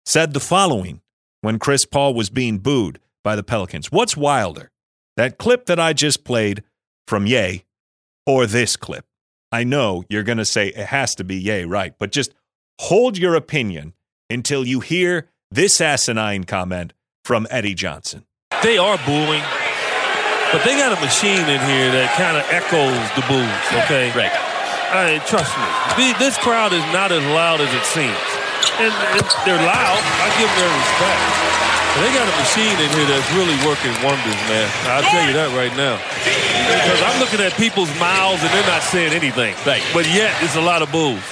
said 0.04 0.34
the 0.34 0.40
following 0.40 1.00
when 1.40 1.58
Chris 1.58 1.86
Paul 1.86 2.12
was 2.12 2.28
being 2.28 2.58
booed 2.58 3.00
by 3.24 3.34
the 3.34 3.42
Pelicans. 3.42 3.90
What's 3.90 4.14
wilder, 4.14 4.70
that 5.16 5.38
clip 5.38 5.64
that 5.64 5.80
I 5.80 5.94
just 5.94 6.22
played 6.24 6.62
from 7.06 7.26
Ye 7.26 7.64
or 8.26 8.44
this 8.44 8.76
clip? 8.76 9.06
I 9.50 9.64
know 9.64 10.04
you're 10.10 10.24
going 10.24 10.36
to 10.36 10.44
say 10.44 10.68
it 10.68 10.88
has 10.88 11.14
to 11.14 11.24
be 11.24 11.36
Ye, 11.36 11.64
right? 11.64 11.94
But 11.98 12.12
just 12.12 12.34
hold 12.80 13.16
your 13.16 13.34
opinion 13.34 13.94
until 14.28 14.66
you 14.66 14.80
hear 14.80 15.30
this 15.50 15.80
asinine 15.80 16.44
comment 16.44 16.92
from 17.24 17.46
Eddie 17.50 17.74
Johnson. 17.74 18.24
They 18.62 18.76
are 18.76 18.98
booing, 19.06 19.42
but 20.52 20.64
they 20.64 20.76
got 20.76 20.92
a 20.96 21.00
machine 21.00 21.46
in 21.48 21.60
here 21.68 21.88
that 21.92 22.12
kind 22.16 22.36
of 22.36 22.44
echoes 22.52 23.00
the 23.16 23.24
boos, 23.28 23.64
okay? 23.84 24.12
Right. 24.12 24.32
I 24.88 25.20
trust 25.28 25.52
me. 25.56 26.12
This 26.16 26.36
crowd 26.40 26.72
is 26.72 26.84
not 26.92 27.12
as 27.12 27.20
loud 27.36 27.60
as 27.60 27.68
it 27.72 27.84
seems. 27.84 28.16
And 28.80 28.92
they're 29.44 29.60
loud. 29.60 30.00
I 30.00 30.28
give 30.40 30.48
them 30.48 30.58
their 30.64 30.72
respect. 30.72 31.20
But 31.92 32.00
they 32.04 32.12
got 32.16 32.28
a 32.28 32.36
machine 32.40 32.76
in 32.80 32.88
here 32.96 33.08
that's 33.08 33.28
really 33.36 33.56
working 33.68 33.92
wonders, 34.04 34.40
man. 34.48 34.68
I'll 34.88 35.04
tell 35.04 35.26
you 35.26 35.34
that 35.36 35.52
right 35.56 35.74
now. 35.76 36.00
Because 36.24 37.02
I'm 37.04 37.20
looking 37.20 37.40
at 37.40 37.52
people's 37.54 37.92
mouths 38.00 38.40
and 38.42 38.52
they're 38.52 38.66
not 38.68 38.82
saying 38.82 39.12
anything. 39.12 39.54
Right. 39.66 39.82
But 39.92 40.06
yet, 40.08 40.32
it's 40.42 40.56
a 40.56 40.60
lot 40.60 40.82
of 40.82 40.92
boos. 40.92 41.22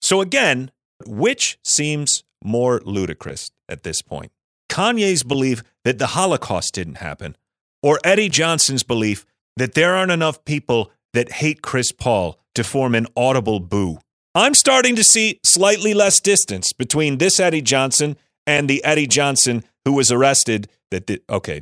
So 0.00 0.20
again, 0.20 0.70
which 1.06 1.58
seems 1.62 2.24
more 2.44 2.80
ludicrous 2.84 3.50
at 3.68 3.82
this 3.82 4.02
point? 4.02 4.32
Kanye's 4.68 5.22
belief 5.22 5.62
that 5.84 5.98
the 5.98 6.08
Holocaust 6.08 6.74
didn't 6.74 6.96
happen, 6.96 7.36
or 7.82 7.98
Eddie 8.04 8.28
Johnson's 8.28 8.82
belief 8.82 9.26
that 9.56 9.74
there 9.74 9.94
aren't 9.94 10.12
enough 10.12 10.44
people 10.44 10.90
that 11.12 11.32
hate 11.32 11.62
Chris 11.62 11.92
Paul 11.92 12.38
to 12.54 12.64
form 12.64 12.94
an 12.94 13.06
audible 13.16 13.60
boo. 13.60 13.98
I'm 14.34 14.54
starting 14.54 14.96
to 14.96 15.04
see 15.04 15.40
slightly 15.44 15.92
less 15.92 16.20
distance 16.20 16.72
between 16.72 17.18
this 17.18 17.38
Eddie 17.38 17.60
Johnson 17.60 18.16
and 18.46 18.68
the 18.68 18.82
Eddie 18.82 19.06
Johnson 19.06 19.62
who 19.84 19.92
was 19.92 20.10
arrested. 20.10 20.68
That 20.90 21.06
did, 21.06 21.22
okay, 21.28 21.60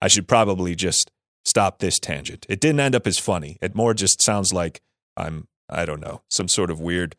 I 0.00 0.08
should 0.08 0.28
probably 0.28 0.74
just 0.74 1.10
stop 1.44 1.78
this 1.78 1.98
tangent. 1.98 2.46
It 2.48 2.60
didn't 2.60 2.80
end 2.80 2.94
up 2.94 3.06
as 3.06 3.18
funny. 3.18 3.58
It 3.60 3.74
more 3.74 3.94
just 3.94 4.22
sounds 4.22 4.52
like 4.52 4.80
I'm 5.16 5.48
I 5.68 5.84
don't 5.84 6.00
know 6.00 6.22
some 6.28 6.48
sort 6.48 6.70
of 6.70 6.80
weird 6.80 7.16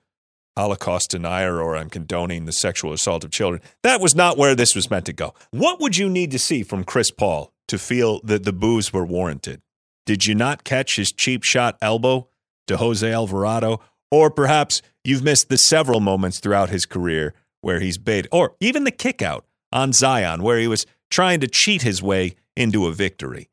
Holocaust 0.58 1.12
denier 1.12 1.62
or 1.62 1.76
I'm 1.76 1.90
condoning 1.90 2.46
the 2.46 2.52
sexual 2.52 2.94
assault 2.94 3.24
of 3.24 3.32
children. 3.32 3.62
That 3.82 4.02
was 4.02 4.16
not 4.16 4.38
where 4.38 4.56
this 4.56 4.76
was 4.76 4.90
meant 4.90 5.06
to 5.08 5.14
go. 5.14 5.34
What 5.52 5.80
would 5.80 5.98
you 5.98 6.10
need 6.10 6.32
to 6.32 6.40
see 6.40 6.64
from 6.64 6.84
Chris 6.84 7.12
Paul 7.12 7.52
to 7.68 7.78
feel 7.78 8.22
that 8.24 8.44
the 8.44 8.54
boos 8.54 8.94
were 8.94 9.06
warranted? 9.06 9.62
Did 10.06 10.26
you 10.26 10.36
not 10.36 10.64
catch 10.64 10.96
his 10.96 11.12
cheap 11.12 11.44
shot 11.44 11.78
elbow 11.82 12.28
to 12.68 12.78
Jose 12.78 13.10
Alvarado? 13.10 13.82
Or 14.12 14.30
perhaps 14.30 14.82
you've 15.04 15.24
missed 15.24 15.50
the 15.50 15.58
several 15.58 16.00
moments 16.00 16.40
throughout 16.40 16.70
his 16.70 16.86
career 16.86 17.34
where 17.62 17.80
he's 17.80 17.98
baited, 17.98 18.30
or 18.32 18.56
even 18.60 18.84
the 18.84 18.92
kickout 18.92 19.46
on 19.72 19.94
Zion 19.94 20.44
where 20.44 20.60
he 20.60 20.68
was 20.68 20.86
trying 21.10 21.40
to 21.40 21.48
cheat 21.48 21.82
his 21.82 22.04
way 22.04 22.36
into 22.56 22.86
a 22.86 22.92
victory. 22.92 23.50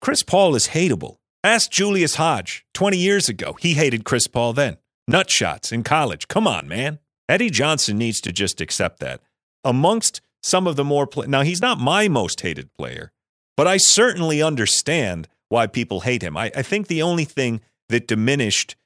Chris 0.00 0.22
Paul 0.22 0.54
is 0.54 0.68
hateable. 0.68 1.18
Ask 1.44 1.70
Julius 1.70 2.16
Hodge 2.16 2.66
20 2.74 2.98
years 2.98 3.28
ago. 3.28 3.56
He 3.60 3.74
hated 3.74 4.04
Chris 4.04 4.26
Paul 4.26 4.52
then. 4.52 4.76
Nut 5.08 5.30
shots 5.30 5.72
in 5.72 5.82
college. 5.82 6.28
Come 6.28 6.46
on, 6.46 6.68
man. 6.68 6.98
Eddie 7.28 7.50
Johnson 7.50 7.98
needs 7.98 8.20
to 8.22 8.32
just 8.32 8.60
accept 8.60 9.00
that. 9.00 9.20
Amongst 9.64 10.20
some 10.42 10.66
of 10.66 10.76
the 10.76 10.84
more, 10.84 11.06
play- 11.06 11.26
now 11.26 11.42
he's 11.42 11.62
not 11.62 11.78
my 11.78 12.08
most 12.08 12.40
hated 12.40 12.72
player, 12.74 13.12
but 13.56 13.66
I 13.66 13.76
certainly 13.76 14.42
understand 14.42 15.28
why 15.48 15.66
people 15.66 16.00
hate 16.00 16.22
him. 16.22 16.36
I, 16.36 16.50
I 16.54 16.62
think 16.62 16.86
the 16.86 17.02
only 17.02 17.24
thing 17.24 17.60
that 17.88 18.08
diminished 18.08 18.76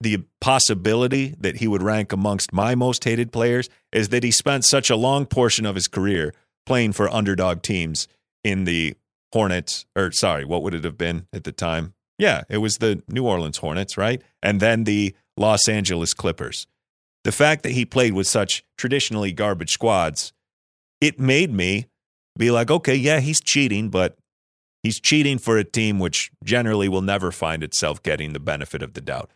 the 0.00 0.24
possibility 0.40 1.34
that 1.38 1.56
he 1.56 1.68
would 1.68 1.82
rank 1.82 2.12
amongst 2.12 2.52
my 2.52 2.74
most 2.74 3.04
hated 3.04 3.32
players 3.32 3.68
is 3.92 4.08
that 4.08 4.24
he 4.24 4.30
spent 4.30 4.64
such 4.64 4.90
a 4.90 4.96
long 4.96 5.26
portion 5.26 5.64
of 5.64 5.76
his 5.76 5.86
career 5.86 6.34
playing 6.66 6.92
for 6.92 7.08
underdog 7.08 7.62
teams 7.62 8.08
in 8.44 8.64
the 8.64 8.94
Hornets, 9.32 9.86
or 9.96 10.12
sorry, 10.12 10.44
what 10.44 10.62
would 10.62 10.74
it 10.74 10.84
have 10.84 10.98
been 10.98 11.26
at 11.32 11.44
the 11.44 11.52
time? 11.52 11.94
Yeah, 12.18 12.42
it 12.50 12.58
was 12.58 12.74
the 12.74 13.02
New 13.08 13.26
Orleans 13.26 13.58
Hornets, 13.58 13.96
right? 13.96 14.22
And 14.42 14.60
then 14.60 14.84
the 14.84 15.14
Los 15.36 15.68
Angeles 15.68 16.14
Clippers. 16.14 16.66
The 17.24 17.32
fact 17.32 17.62
that 17.62 17.72
he 17.72 17.84
played 17.84 18.12
with 18.12 18.26
such 18.26 18.64
traditionally 18.76 19.32
garbage 19.32 19.70
squads, 19.70 20.32
it 21.00 21.20
made 21.20 21.52
me 21.52 21.86
be 22.36 22.50
like, 22.50 22.70
okay, 22.70 22.94
yeah, 22.94 23.20
he's 23.20 23.40
cheating, 23.40 23.90
but 23.90 24.16
He's 24.82 25.00
cheating 25.00 25.38
for 25.38 25.56
a 25.58 25.64
team 25.64 26.00
which 26.00 26.32
generally 26.42 26.88
will 26.88 27.02
never 27.02 27.30
find 27.30 27.62
itself 27.62 28.02
getting 28.02 28.32
the 28.32 28.40
benefit 28.40 28.82
of 28.82 28.94
the 28.94 29.00
doubt. 29.00 29.30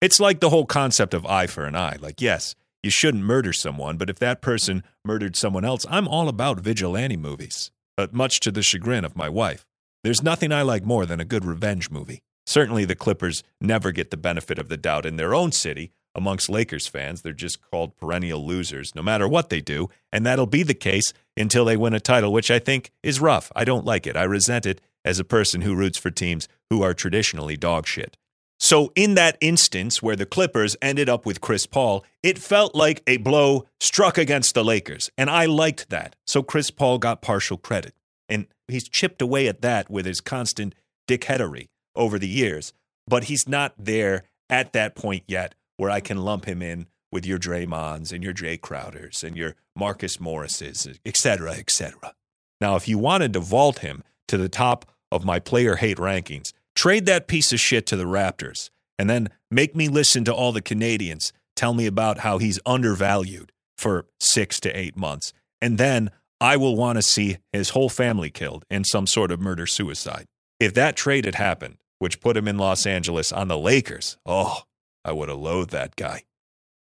It's 0.00 0.20
like 0.20 0.40
the 0.40 0.50
whole 0.50 0.66
concept 0.66 1.14
of 1.14 1.26
eye 1.26 1.46
for 1.46 1.64
an 1.64 1.74
eye. 1.74 1.96
Like, 2.00 2.20
yes, 2.20 2.54
you 2.82 2.90
shouldn't 2.90 3.24
murder 3.24 3.52
someone, 3.52 3.96
but 3.96 4.10
if 4.10 4.18
that 4.18 4.42
person 4.42 4.82
murdered 5.04 5.36
someone 5.36 5.64
else, 5.64 5.86
I'm 5.90 6.06
all 6.06 6.28
about 6.28 6.60
vigilante 6.60 7.16
movies, 7.16 7.70
but 7.96 8.12
much 8.12 8.40
to 8.40 8.50
the 8.50 8.62
chagrin 8.62 9.04
of 9.04 9.16
my 9.16 9.28
wife. 9.28 9.66
There's 10.04 10.22
nothing 10.22 10.52
I 10.52 10.62
like 10.62 10.84
more 10.84 11.06
than 11.06 11.20
a 11.20 11.26
good 11.26 11.44
revenge 11.44 11.90
movie. 11.90 12.22
Certainly, 12.50 12.86
the 12.86 12.96
Clippers 12.96 13.44
never 13.60 13.92
get 13.92 14.10
the 14.10 14.16
benefit 14.16 14.58
of 14.58 14.68
the 14.68 14.76
doubt 14.76 15.06
in 15.06 15.14
their 15.14 15.32
own 15.32 15.52
city. 15.52 15.92
Amongst 16.16 16.50
Lakers 16.50 16.88
fans, 16.88 17.22
they're 17.22 17.32
just 17.32 17.60
called 17.62 17.96
perennial 17.96 18.44
losers 18.44 18.92
no 18.92 19.02
matter 19.02 19.28
what 19.28 19.50
they 19.50 19.60
do, 19.60 19.88
and 20.12 20.26
that'll 20.26 20.46
be 20.46 20.64
the 20.64 20.74
case 20.74 21.12
until 21.36 21.64
they 21.64 21.76
win 21.76 21.94
a 21.94 22.00
title, 22.00 22.32
which 22.32 22.50
I 22.50 22.58
think 22.58 22.90
is 23.04 23.20
rough. 23.20 23.52
I 23.54 23.64
don't 23.64 23.84
like 23.84 24.04
it. 24.04 24.16
I 24.16 24.24
resent 24.24 24.66
it 24.66 24.80
as 25.04 25.20
a 25.20 25.24
person 25.24 25.60
who 25.60 25.76
roots 25.76 25.96
for 25.96 26.10
teams 26.10 26.48
who 26.70 26.82
are 26.82 26.92
traditionally 26.92 27.56
dog 27.56 27.86
shit. 27.86 28.16
So, 28.58 28.90
in 28.96 29.14
that 29.14 29.38
instance 29.40 30.02
where 30.02 30.16
the 30.16 30.26
Clippers 30.26 30.76
ended 30.82 31.08
up 31.08 31.24
with 31.24 31.40
Chris 31.40 31.66
Paul, 31.66 32.04
it 32.20 32.36
felt 32.36 32.74
like 32.74 33.00
a 33.06 33.18
blow 33.18 33.66
struck 33.78 34.18
against 34.18 34.56
the 34.56 34.64
Lakers. 34.64 35.08
And 35.16 35.30
I 35.30 35.44
liked 35.46 35.88
that. 35.90 36.16
So, 36.26 36.42
Chris 36.42 36.72
Paul 36.72 36.98
got 36.98 37.22
partial 37.22 37.58
credit. 37.58 37.94
And 38.28 38.48
he's 38.66 38.88
chipped 38.88 39.22
away 39.22 39.46
at 39.46 39.62
that 39.62 39.88
with 39.88 40.04
his 40.04 40.20
constant 40.20 40.74
dickheadery 41.06 41.68
over 41.94 42.18
the 42.18 42.28
years. 42.28 42.72
But 43.06 43.24
he's 43.24 43.48
not 43.48 43.74
there 43.78 44.24
at 44.48 44.72
that 44.72 44.94
point 44.94 45.24
yet 45.26 45.54
where 45.76 45.90
I 45.90 46.00
can 46.00 46.18
lump 46.18 46.44
him 46.44 46.62
in 46.62 46.86
with 47.12 47.26
your 47.26 47.38
Draymonds 47.38 48.12
and 48.12 48.22
your 48.22 48.34
Jae 48.34 48.60
Crowders 48.60 49.24
and 49.24 49.36
your 49.36 49.56
Marcus 49.74 50.20
Morrises, 50.20 50.98
et 51.04 51.16
cetera, 51.16 51.54
et 51.54 51.70
cetera. 51.70 52.14
Now, 52.60 52.76
if 52.76 52.86
you 52.86 52.98
wanted 52.98 53.32
to 53.32 53.40
vault 53.40 53.80
him 53.80 54.04
to 54.28 54.36
the 54.36 54.48
top 54.48 54.86
of 55.10 55.24
my 55.24 55.40
player 55.40 55.76
hate 55.76 55.96
rankings, 55.96 56.52
trade 56.76 57.06
that 57.06 57.26
piece 57.26 57.52
of 57.52 57.60
shit 57.60 57.86
to 57.86 57.96
the 57.96 58.04
Raptors 58.04 58.70
and 58.98 59.08
then 59.08 59.30
make 59.50 59.74
me 59.74 59.88
listen 59.88 60.24
to 60.24 60.34
all 60.34 60.52
the 60.52 60.60
Canadians 60.60 61.32
tell 61.56 61.74
me 61.74 61.86
about 61.86 62.18
how 62.18 62.38
he's 62.38 62.60
undervalued 62.64 63.50
for 63.76 64.06
six 64.20 64.60
to 64.60 64.70
eight 64.78 64.96
months. 64.96 65.32
And 65.60 65.78
then 65.78 66.10
I 66.40 66.56
will 66.56 66.76
want 66.76 66.96
to 66.96 67.02
see 67.02 67.38
his 67.52 67.70
whole 67.70 67.88
family 67.88 68.30
killed 68.30 68.64
in 68.70 68.84
some 68.84 69.06
sort 69.06 69.32
of 69.32 69.40
murder 69.40 69.66
suicide. 69.66 70.26
If 70.58 70.74
that 70.74 70.96
trade 70.96 71.24
had 71.24 71.34
happened, 71.34 71.78
which 72.00 72.20
put 72.20 72.36
him 72.36 72.48
in 72.48 72.58
Los 72.58 72.86
Angeles 72.86 73.30
on 73.30 73.46
the 73.46 73.56
Lakers, 73.56 74.16
oh, 74.26 74.62
I 75.04 75.12
would 75.12 75.28
have 75.28 75.38
loathed 75.38 75.70
that 75.70 75.94
guy. 75.94 76.24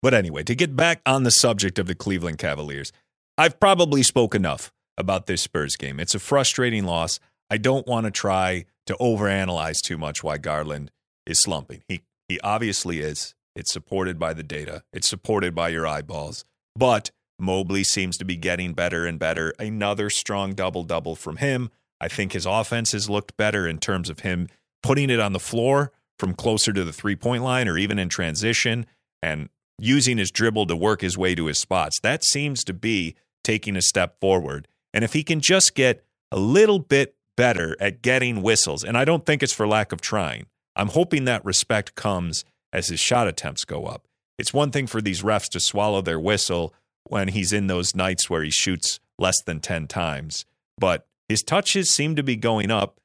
But 0.02 0.14
anyway, 0.14 0.42
to 0.42 0.54
get 0.54 0.74
back 0.74 1.00
on 1.06 1.22
the 1.22 1.30
subject 1.30 1.78
of 1.78 1.86
the 1.86 1.94
Cleveland 1.94 2.38
Cavaliers, 2.38 2.92
I've 3.38 3.60
probably 3.60 4.02
spoke 4.02 4.34
enough 4.34 4.72
about 4.98 5.26
this 5.26 5.42
Spurs 5.42 5.76
game. 5.76 6.00
It's 6.00 6.14
a 6.14 6.18
frustrating 6.18 6.84
loss. 6.84 7.20
I 7.50 7.58
don't 7.58 7.86
want 7.86 8.04
to 8.06 8.10
try 8.10 8.64
to 8.86 8.94
overanalyze 8.94 9.80
too 9.80 9.98
much 9.98 10.22
why 10.24 10.38
Garland 10.38 10.90
is 11.26 11.38
slumping. 11.38 11.82
He 11.88 12.02
he 12.28 12.40
obviously 12.40 13.00
is. 13.00 13.34
It's 13.54 13.72
supported 13.72 14.18
by 14.18 14.34
the 14.34 14.42
data. 14.42 14.82
It's 14.92 15.08
supported 15.08 15.54
by 15.54 15.68
your 15.68 15.86
eyeballs. 15.86 16.44
But 16.74 17.10
Mobley 17.38 17.84
seems 17.84 18.16
to 18.18 18.24
be 18.24 18.36
getting 18.36 18.72
better 18.72 19.06
and 19.06 19.18
better. 19.18 19.52
Another 19.58 20.10
strong 20.10 20.54
double 20.54 20.82
double 20.82 21.14
from 21.14 21.36
him. 21.36 21.70
I 22.00 22.08
think 22.08 22.32
his 22.32 22.46
offense 22.46 22.92
has 22.92 23.08
looked 23.08 23.36
better 23.36 23.66
in 23.66 23.78
terms 23.78 24.10
of 24.10 24.20
him 24.20 24.48
putting 24.84 25.08
it 25.08 25.18
on 25.18 25.32
the 25.32 25.40
floor 25.40 25.92
from 26.18 26.34
closer 26.34 26.70
to 26.70 26.84
the 26.84 26.92
three 26.92 27.16
point 27.16 27.42
line 27.42 27.66
or 27.66 27.78
even 27.78 27.98
in 27.98 28.08
transition 28.08 28.84
and 29.22 29.48
using 29.78 30.18
his 30.18 30.30
dribble 30.30 30.66
to 30.66 30.76
work 30.76 31.00
his 31.00 31.16
way 31.16 31.34
to 31.34 31.46
his 31.46 31.58
spots. 31.58 31.98
That 32.02 32.22
seems 32.22 32.62
to 32.64 32.74
be 32.74 33.16
taking 33.42 33.76
a 33.76 33.82
step 33.82 34.20
forward. 34.20 34.68
And 34.92 35.02
if 35.02 35.14
he 35.14 35.24
can 35.24 35.40
just 35.40 35.74
get 35.74 36.04
a 36.30 36.38
little 36.38 36.78
bit 36.78 37.16
better 37.36 37.76
at 37.80 38.02
getting 38.02 38.42
whistles, 38.42 38.84
and 38.84 38.96
I 38.96 39.06
don't 39.06 39.24
think 39.24 39.42
it's 39.42 39.54
for 39.54 39.66
lack 39.66 39.90
of 39.90 40.02
trying, 40.02 40.46
I'm 40.76 40.88
hoping 40.88 41.24
that 41.24 41.44
respect 41.44 41.94
comes 41.94 42.44
as 42.70 42.88
his 42.88 43.00
shot 43.00 43.26
attempts 43.26 43.64
go 43.64 43.86
up. 43.86 44.06
It's 44.38 44.52
one 44.52 44.70
thing 44.70 44.86
for 44.86 45.00
these 45.00 45.22
refs 45.22 45.48
to 45.50 45.60
swallow 45.60 46.02
their 46.02 46.20
whistle 46.20 46.74
when 47.04 47.28
he's 47.28 47.54
in 47.54 47.68
those 47.68 47.96
nights 47.96 48.28
where 48.28 48.42
he 48.42 48.50
shoots 48.50 49.00
less 49.18 49.40
than 49.42 49.60
10 49.60 49.86
times, 49.86 50.44
but 50.76 51.06
his 51.28 51.42
touches 51.42 51.88
seem 51.88 52.16
to 52.16 52.22
be 52.22 52.36
going 52.36 52.70
up, 52.70 53.00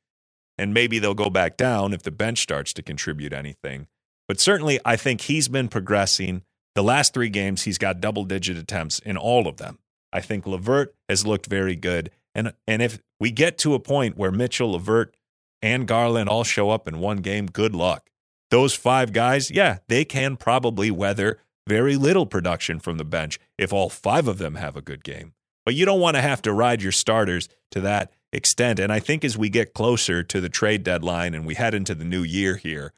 and 0.60 0.74
maybe 0.74 1.00
they'll 1.00 1.14
go 1.14 1.30
back 1.30 1.56
down 1.56 1.94
if 1.94 2.04
the 2.04 2.12
bench 2.12 2.42
starts 2.42 2.74
to 2.74 2.84
contribute 2.84 3.32
anything. 3.32 3.88
But 4.28 4.42
certainly, 4.42 4.80
I 4.84 4.98
think 4.98 5.22
he's 5.22 5.48
been 5.48 5.70
progressing. 5.70 6.44
The 6.76 6.84
last 6.84 7.14
three 7.14 7.30
games, 7.30 7.64
he's 7.64 7.78
got 7.78 8.02
double 8.02 8.26
digit 8.26 8.58
attempts 8.58 9.00
in 9.00 9.18
all 9.18 9.48
of 9.48 9.58
them. 9.58 9.80
I 10.12 10.22
think 10.22 10.46
LeVert 10.46 10.94
has 11.08 11.26
looked 11.26 11.48
very 11.48 11.76
good. 11.76 12.12
And, 12.36 12.54
and 12.68 12.82
if 12.82 13.00
we 13.20 13.32
get 13.32 13.58
to 13.60 13.74
a 13.74 13.80
point 13.80 14.18
where 14.18 14.32
Mitchell, 14.32 14.74
LeVert, 14.74 15.16
and 15.62 15.88
Garland 15.88 16.30
all 16.30 16.44
show 16.44 16.70
up 16.70 16.88
in 16.88 17.00
one 17.00 17.18
game, 17.18 17.48
good 17.48 17.74
luck. 17.74 18.10
Those 18.52 18.74
five 18.74 19.14
guys, 19.14 19.50
yeah, 19.50 19.78
they 19.88 20.04
can 20.04 20.36
probably 20.36 20.92
weather 20.92 21.40
very 21.68 21.96
little 21.96 22.26
production 22.26 22.80
from 22.80 22.98
the 22.98 23.06
bench 23.06 23.40
if 23.58 23.72
all 23.72 23.90
five 23.90 24.28
of 24.28 24.40
them 24.40 24.56
have 24.56 24.76
a 24.76 24.82
good 24.82 25.04
game. 25.04 25.34
But 25.66 25.76
you 25.76 25.86
don't 25.86 26.00
want 26.00 26.16
to 26.16 26.22
have 26.22 26.42
to 26.44 26.54
ride 26.54 26.82
your 26.82 26.92
starters 26.92 27.48
to 27.72 27.82
that 27.82 28.12
extent. 28.32 28.80
And 28.80 28.92
I 28.92 29.00
think 29.00 29.24
as 29.24 29.38
we 29.38 29.50
get 29.50 29.74
closer 29.74 30.24
to 30.24 30.42
the 30.42 30.50
trade 30.50 30.84
deadline 30.84 31.34
and 31.34 31.46
we 31.46 31.56
head 31.56 31.74
into 31.74 31.96
the 31.96 32.06
new 32.06 32.24
year 32.24 32.58
here, 32.58 32.94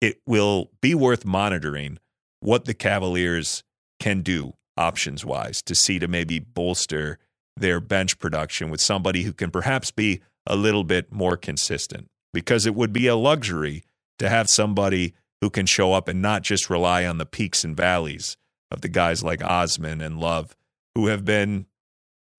it 0.00 0.20
will 0.26 0.70
be 0.80 0.94
worth 0.94 1.24
monitoring 1.24 1.98
what 2.40 2.64
the 2.64 2.74
Cavaliers 2.74 3.62
can 3.98 4.22
do 4.22 4.54
options 4.76 5.24
wise 5.24 5.60
to 5.62 5.74
see 5.74 5.98
to 5.98 6.08
maybe 6.08 6.38
bolster 6.38 7.18
their 7.56 7.80
bench 7.80 8.18
production 8.18 8.70
with 8.70 8.80
somebody 8.80 9.22
who 9.22 9.32
can 9.32 9.50
perhaps 9.50 9.90
be 9.90 10.20
a 10.46 10.56
little 10.56 10.84
bit 10.84 11.12
more 11.12 11.36
consistent 11.36 12.08
because 12.32 12.64
it 12.64 12.74
would 12.74 12.92
be 12.92 13.06
a 13.06 13.16
luxury 13.16 13.84
to 14.18 14.28
have 14.28 14.48
somebody 14.48 15.14
who 15.40 15.50
can 15.50 15.66
show 15.66 15.92
up 15.92 16.08
and 16.08 16.22
not 16.22 16.42
just 16.42 16.70
rely 16.70 17.04
on 17.04 17.18
the 17.18 17.26
peaks 17.26 17.62
and 17.64 17.76
valleys 17.76 18.36
of 18.70 18.80
the 18.80 18.88
guys 18.88 19.22
like 19.22 19.44
Osman 19.44 20.00
and 20.00 20.18
Love 20.18 20.56
who 20.94 21.08
have 21.08 21.24
been 21.24 21.66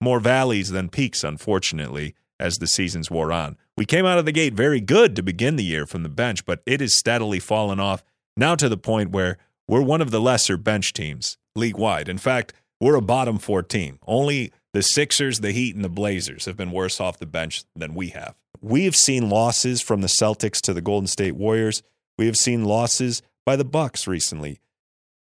more 0.00 0.18
valleys 0.18 0.70
than 0.70 0.88
peaks 0.88 1.22
unfortunately 1.22 2.14
as 2.42 2.58
the 2.58 2.66
seasons 2.66 3.10
wore 3.10 3.32
on. 3.32 3.56
We 3.76 3.86
came 3.86 4.04
out 4.04 4.18
of 4.18 4.26
the 4.26 4.32
gate 4.32 4.52
very 4.52 4.80
good 4.80 5.16
to 5.16 5.22
begin 5.22 5.56
the 5.56 5.64
year 5.64 5.86
from 5.86 6.02
the 6.02 6.08
bench, 6.08 6.44
but 6.44 6.60
it 6.66 6.80
has 6.80 6.94
steadily 6.94 7.38
fallen 7.38 7.80
off 7.80 8.02
now 8.36 8.56
to 8.56 8.68
the 8.68 8.76
point 8.76 9.10
where 9.10 9.38
we're 9.68 9.80
one 9.80 10.02
of 10.02 10.10
the 10.10 10.20
lesser 10.20 10.56
bench 10.56 10.92
teams 10.92 11.38
league 11.54 11.78
wide. 11.78 12.08
In 12.08 12.18
fact, 12.18 12.52
we're 12.80 12.96
a 12.96 13.00
bottom 13.00 13.38
four 13.38 13.62
team. 13.62 13.98
Only 14.06 14.52
the 14.72 14.82
Sixers, 14.82 15.40
the 15.40 15.52
Heat, 15.52 15.76
and 15.76 15.84
the 15.84 15.88
Blazers 15.88 16.46
have 16.46 16.56
been 16.56 16.72
worse 16.72 17.00
off 17.00 17.18
the 17.18 17.26
bench 17.26 17.62
than 17.76 17.94
we 17.94 18.08
have. 18.08 18.34
We 18.60 18.84
have 18.84 18.96
seen 18.96 19.30
losses 19.30 19.80
from 19.80 20.00
the 20.00 20.08
Celtics 20.08 20.60
to 20.62 20.74
the 20.74 20.80
Golden 20.80 21.06
State 21.06 21.36
Warriors. 21.36 21.82
We 22.18 22.26
have 22.26 22.36
seen 22.36 22.64
losses 22.64 23.22
by 23.46 23.56
the 23.56 23.64
Bucks 23.64 24.06
recently. 24.06 24.60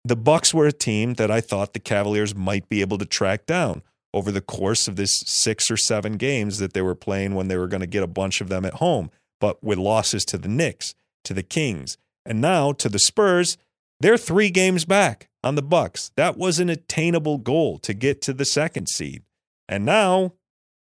The 0.03 0.15
Bucks 0.15 0.53
were 0.53 0.67
a 0.67 0.71
team 0.71 1.15
that 1.15 1.29
I 1.29 1.41
thought 1.41 1.73
the 1.73 1.79
Cavaliers 1.79 2.33
might 2.35 2.69
be 2.69 2.81
able 2.81 2.97
to 2.97 3.05
track 3.05 3.45
down 3.45 3.83
over 4.13 4.31
the 4.31 4.41
course 4.41 4.87
of 4.87 4.95
this 4.95 5.23
six 5.25 5.71
or 5.71 5.77
seven 5.77 6.17
games 6.17 6.59
that 6.59 6.73
they 6.73 6.81
were 6.81 6.95
playing 6.95 7.33
when 7.33 7.47
they 7.47 7.57
were 7.57 7.67
going 7.67 7.81
to 7.81 7.87
get 7.87 8.03
a 8.03 8.07
bunch 8.07 8.41
of 8.41 8.49
them 8.49 8.65
at 8.65 8.75
home, 8.75 9.09
but 9.39 9.63
with 9.63 9.77
losses 9.77 10.25
to 10.25 10.37
the 10.37 10.49
Knicks, 10.49 10.93
to 11.23 11.33
the 11.33 11.43
Kings, 11.43 11.97
and 12.25 12.41
now 12.41 12.71
to 12.73 12.89
the 12.89 12.99
Spurs, 12.99 13.57
they're 13.99 14.17
3 14.17 14.49
games 14.49 14.85
back 14.85 15.29
on 15.43 15.55
the 15.55 15.61
Bucks. 15.61 16.11
That 16.15 16.37
was 16.37 16.59
an 16.59 16.69
attainable 16.69 17.37
goal 17.37 17.77
to 17.79 17.93
get 17.93 18.21
to 18.23 18.33
the 18.33 18.45
second 18.45 18.87
seed. 18.87 19.23
And 19.69 19.85
now 19.85 20.33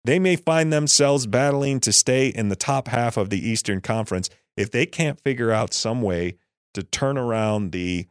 they 0.05 0.19
may 0.19 0.37
find 0.37 0.73
themselves 0.73 1.27
battling 1.27 1.81
to 1.81 1.93
stay 1.93 2.29
in 2.29 2.49
the 2.49 2.57
top 2.57 2.89
half 2.89 3.17
of 3.17 3.31
the 3.31 3.49
Eastern 3.49 3.81
Conference 3.81 4.31
if 4.57 4.71
they 4.71 4.87
can't 4.87 5.21
figure 5.21 5.51
out 5.51 5.75
some 5.75 6.01
way 6.01 6.37
to 6.75 6.83
turn 6.83 7.19
around 7.19 7.73
the 7.73 8.07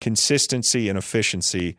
consistency 0.00 0.88
and 0.88 0.98
efficiency 0.98 1.76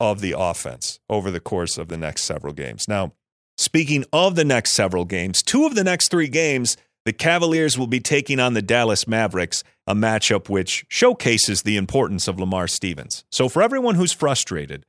of 0.00 0.20
the 0.20 0.34
offense 0.36 1.00
over 1.08 1.30
the 1.30 1.40
course 1.40 1.78
of 1.78 1.88
the 1.88 1.96
next 1.96 2.24
several 2.24 2.52
games. 2.52 2.86
Now, 2.88 3.12
speaking 3.56 4.04
of 4.12 4.34
the 4.36 4.44
next 4.44 4.72
several 4.72 5.04
games, 5.04 5.42
two 5.42 5.66
of 5.66 5.74
the 5.74 5.84
next 5.84 6.10
three 6.10 6.28
games, 6.28 6.76
the 7.04 7.12
Cavaliers 7.12 7.78
will 7.78 7.86
be 7.86 8.00
taking 8.00 8.40
on 8.40 8.54
the 8.54 8.62
Dallas 8.62 9.06
Mavericks, 9.06 9.62
a 9.86 9.94
matchup 9.94 10.48
which 10.48 10.84
showcases 10.88 11.62
the 11.62 11.76
importance 11.76 12.26
of 12.26 12.40
Lamar 12.40 12.66
Stevens. 12.66 13.24
So, 13.30 13.48
for 13.48 13.62
everyone 13.62 13.94
who's 13.94 14.12
frustrated, 14.12 14.84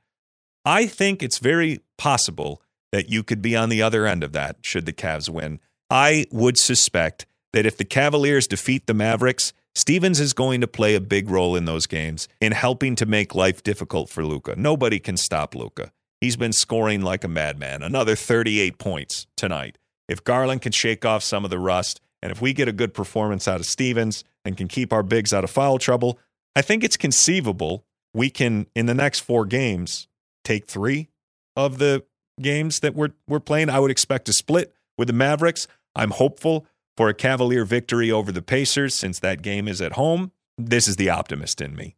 I 0.64 0.86
think 0.86 1.22
it's 1.22 1.38
very 1.38 1.80
possible 1.96 2.60
that 2.90 3.08
you 3.08 3.22
could 3.22 3.40
be 3.40 3.54
on 3.54 3.68
the 3.68 3.82
other 3.82 4.06
end 4.06 4.24
of 4.24 4.32
that 4.32 4.56
should 4.62 4.84
the 4.84 4.92
Cavs 4.92 5.28
win. 5.28 5.60
I 5.90 6.26
would 6.30 6.58
suspect 6.58 7.26
that 7.52 7.66
if 7.66 7.76
the 7.76 7.84
Cavaliers 7.84 8.46
defeat 8.46 8.86
the 8.86 8.94
Mavericks, 8.94 9.52
Stevens 9.78 10.18
is 10.18 10.32
going 10.32 10.60
to 10.60 10.66
play 10.66 10.96
a 10.96 11.00
big 11.00 11.30
role 11.30 11.54
in 11.54 11.64
those 11.64 11.86
games 11.86 12.26
in 12.40 12.50
helping 12.50 12.96
to 12.96 13.06
make 13.06 13.36
life 13.36 13.62
difficult 13.62 14.10
for 14.10 14.24
Luka. 14.24 14.56
Nobody 14.56 14.98
can 14.98 15.16
stop 15.16 15.54
Luka. 15.54 15.92
He's 16.20 16.34
been 16.34 16.52
scoring 16.52 17.02
like 17.02 17.22
a 17.22 17.28
madman. 17.28 17.84
Another 17.84 18.16
38 18.16 18.76
points 18.78 19.28
tonight. 19.36 19.78
If 20.08 20.24
Garland 20.24 20.62
can 20.62 20.72
shake 20.72 21.04
off 21.04 21.22
some 21.22 21.44
of 21.44 21.50
the 21.50 21.60
rust, 21.60 22.00
and 22.20 22.32
if 22.32 22.42
we 22.42 22.52
get 22.52 22.66
a 22.66 22.72
good 22.72 22.92
performance 22.92 23.46
out 23.46 23.60
of 23.60 23.66
Stevens 23.66 24.24
and 24.44 24.56
can 24.56 24.66
keep 24.66 24.92
our 24.92 25.04
bigs 25.04 25.32
out 25.32 25.44
of 25.44 25.50
foul 25.50 25.78
trouble, 25.78 26.18
I 26.56 26.62
think 26.62 26.82
it's 26.82 26.96
conceivable 26.96 27.84
we 28.12 28.30
can, 28.30 28.66
in 28.74 28.86
the 28.86 28.94
next 28.94 29.20
four 29.20 29.46
games, 29.46 30.08
take 30.42 30.66
three 30.66 31.08
of 31.54 31.78
the 31.78 32.02
games 32.42 32.80
that 32.80 32.96
we're 32.96 33.12
we're 33.28 33.38
playing. 33.38 33.70
I 33.70 33.78
would 33.78 33.92
expect 33.92 34.24
to 34.24 34.32
split 34.32 34.74
with 34.96 35.06
the 35.06 35.14
Mavericks. 35.14 35.68
I'm 35.94 36.10
hopeful 36.10 36.66
for 36.98 37.08
a 37.08 37.14
Cavalier 37.14 37.64
victory 37.64 38.10
over 38.10 38.32
the 38.32 38.42
Pacers 38.42 38.92
since 38.92 39.20
that 39.20 39.40
game 39.40 39.68
is 39.68 39.80
at 39.80 39.92
home. 39.92 40.32
This 40.58 40.88
is 40.88 40.96
the 40.96 41.10
optimist 41.10 41.60
in 41.60 41.76
me. 41.76 41.94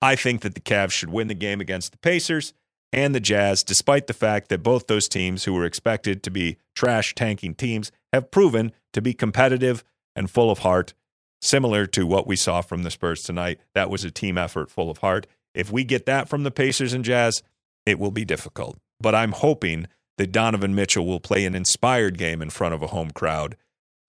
I 0.00 0.16
think 0.16 0.40
that 0.40 0.54
the 0.54 0.62
Cavs 0.62 0.92
should 0.92 1.10
win 1.10 1.28
the 1.28 1.34
game 1.34 1.60
against 1.60 1.92
the 1.92 1.98
Pacers 1.98 2.54
and 2.90 3.14
the 3.14 3.20
Jazz, 3.20 3.62
despite 3.62 4.06
the 4.06 4.14
fact 4.14 4.48
that 4.48 4.62
both 4.62 4.86
those 4.86 5.08
teams, 5.08 5.44
who 5.44 5.52
were 5.52 5.66
expected 5.66 6.22
to 6.22 6.30
be 6.30 6.56
trash 6.74 7.14
tanking 7.14 7.54
teams, 7.54 7.92
have 8.14 8.30
proven 8.30 8.72
to 8.94 9.02
be 9.02 9.12
competitive 9.12 9.84
and 10.16 10.30
full 10.30 10.50
of 10.50 10.60
heart, 10.60 10.94
similar 11.42 11.84
to 11.88 12.06
what 12.06 12.26
we 12.26 12.34
saw 12.34 12.62
from 12.62 12.82
the 12.82 12.90
Spurs 12.90 13.22
tonight. 13.22 13.60
That 13.74 13.90
was 13.90 14.04
a 14.04 14.10
team 14.10 14.38
effort 14.38 14.70
full 14.70 14.88
of 14.88 14.98
heart. 14.98 15.26
If 15.54 15.70
we 15.70 15.84
get 15.84 16.06
that 16.06 16.30
from 16.30 16.44
the 16.44 16.50
Pacers 16.50 16.94
and 16.94 17.04
Jazz, 17.04 17.42
it 17.84 17.98
will 17.98 18.10
be 18.10 18.24
difficult. 18.24 18.78
But 19.00 19.14
I'm 19.14 19.32
hoping 19.32 19.86
that 20.16 20.32
Donovan 20.32 20.74
Mitchell 20.74 21.04
will 21.04 21.20
play 21.20 21.44
an 21.44 21.54
inspired 21.54 22.16
game 22.16 22.40
in 22.40 22.48
front 22.48 22.72
of 22.72 22.80
a 22.80 22.86
home 22.86 23.10
crowd 23.10 23.54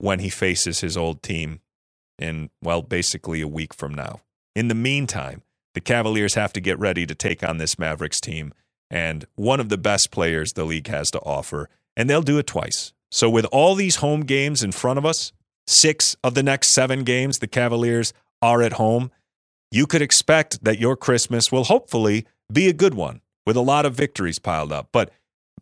when 0.01 0.19
he 0.19 0.29
faces 0.29 0.81
his 0.81 0.97
old 0.97 1.21
team 1.21 1.61
in, 2.17 2.49
well, 2.61 2.81
basically 2.81 3.39
a 3.39 3.47
week 3.47 3.71
from 3.73 3.93
now. 3.93 4.19
In 4.55 4.67
the 4.67 4.75
meantime, 4.75 5.43
the 5.75 5.79
Cavaliers 5.79 6.33
have 6.33 6.51
to 6.53 6.59
get 6.59 6.79
ready 6.79 7.05
to 7.05 7.13
take 7.13 7.43
on 7.43 7.57
this 7.57 7.77
Mavericks 7.77 8.19
team 8.19 8.51
and 8.89 9.25
one 9.35 9.59
of 9.59 9.69
the 9.69 9.77
best 9.77 10.09
players 10.09 10.53
the 10.53 10.65
league 10.65 10.87
has 10.87 11.11
to 11.11 11.19
offer, 11.19 11.69
and 11.95 12.09
they'll 12.09 12.21
do 12.21 12.39
it 12.39 12.47
twice. 12.47 12.93
So, 13.11 13.29
with 13.29 13.45
all 13.45 13.75
these 13.75 13.97
home 13.97 14.21
games 14.21 14.63
in 14.63 14.71
front 14.71 14.97
of 14.97 15.05
us, 15.05 15.31
six 15.67 16.17
of 16.23 16.33
the 16.33 16.43
next 16.43 16.69
seven 16.69 17.03
games, 17.03 17.39
the 17.39 17.47
Cavaliers 17.47 18.11
are 18.41 18.61
at 18.61 18.73
home. 18.73 19.11
You 19.69 19.85
could 19.85 20.01
expect 20.01 20.63
that 20.63 20.79
your 20.79 20.97
Christmas 20.97 21.51
will 21.51 21.65
hopefully 21.65 22.25
be 22.51 22.67
a 22.67 22.73
good 22.73 22.95
one 22.95 23.21
with 23.45 23.55
a 23.55 23.61
lot 23.61 23.85
of 23.85 23.93
victories 23.93 24.39
piled 24.39 24.73
up. 24.73 24.89
But 24.91 25.11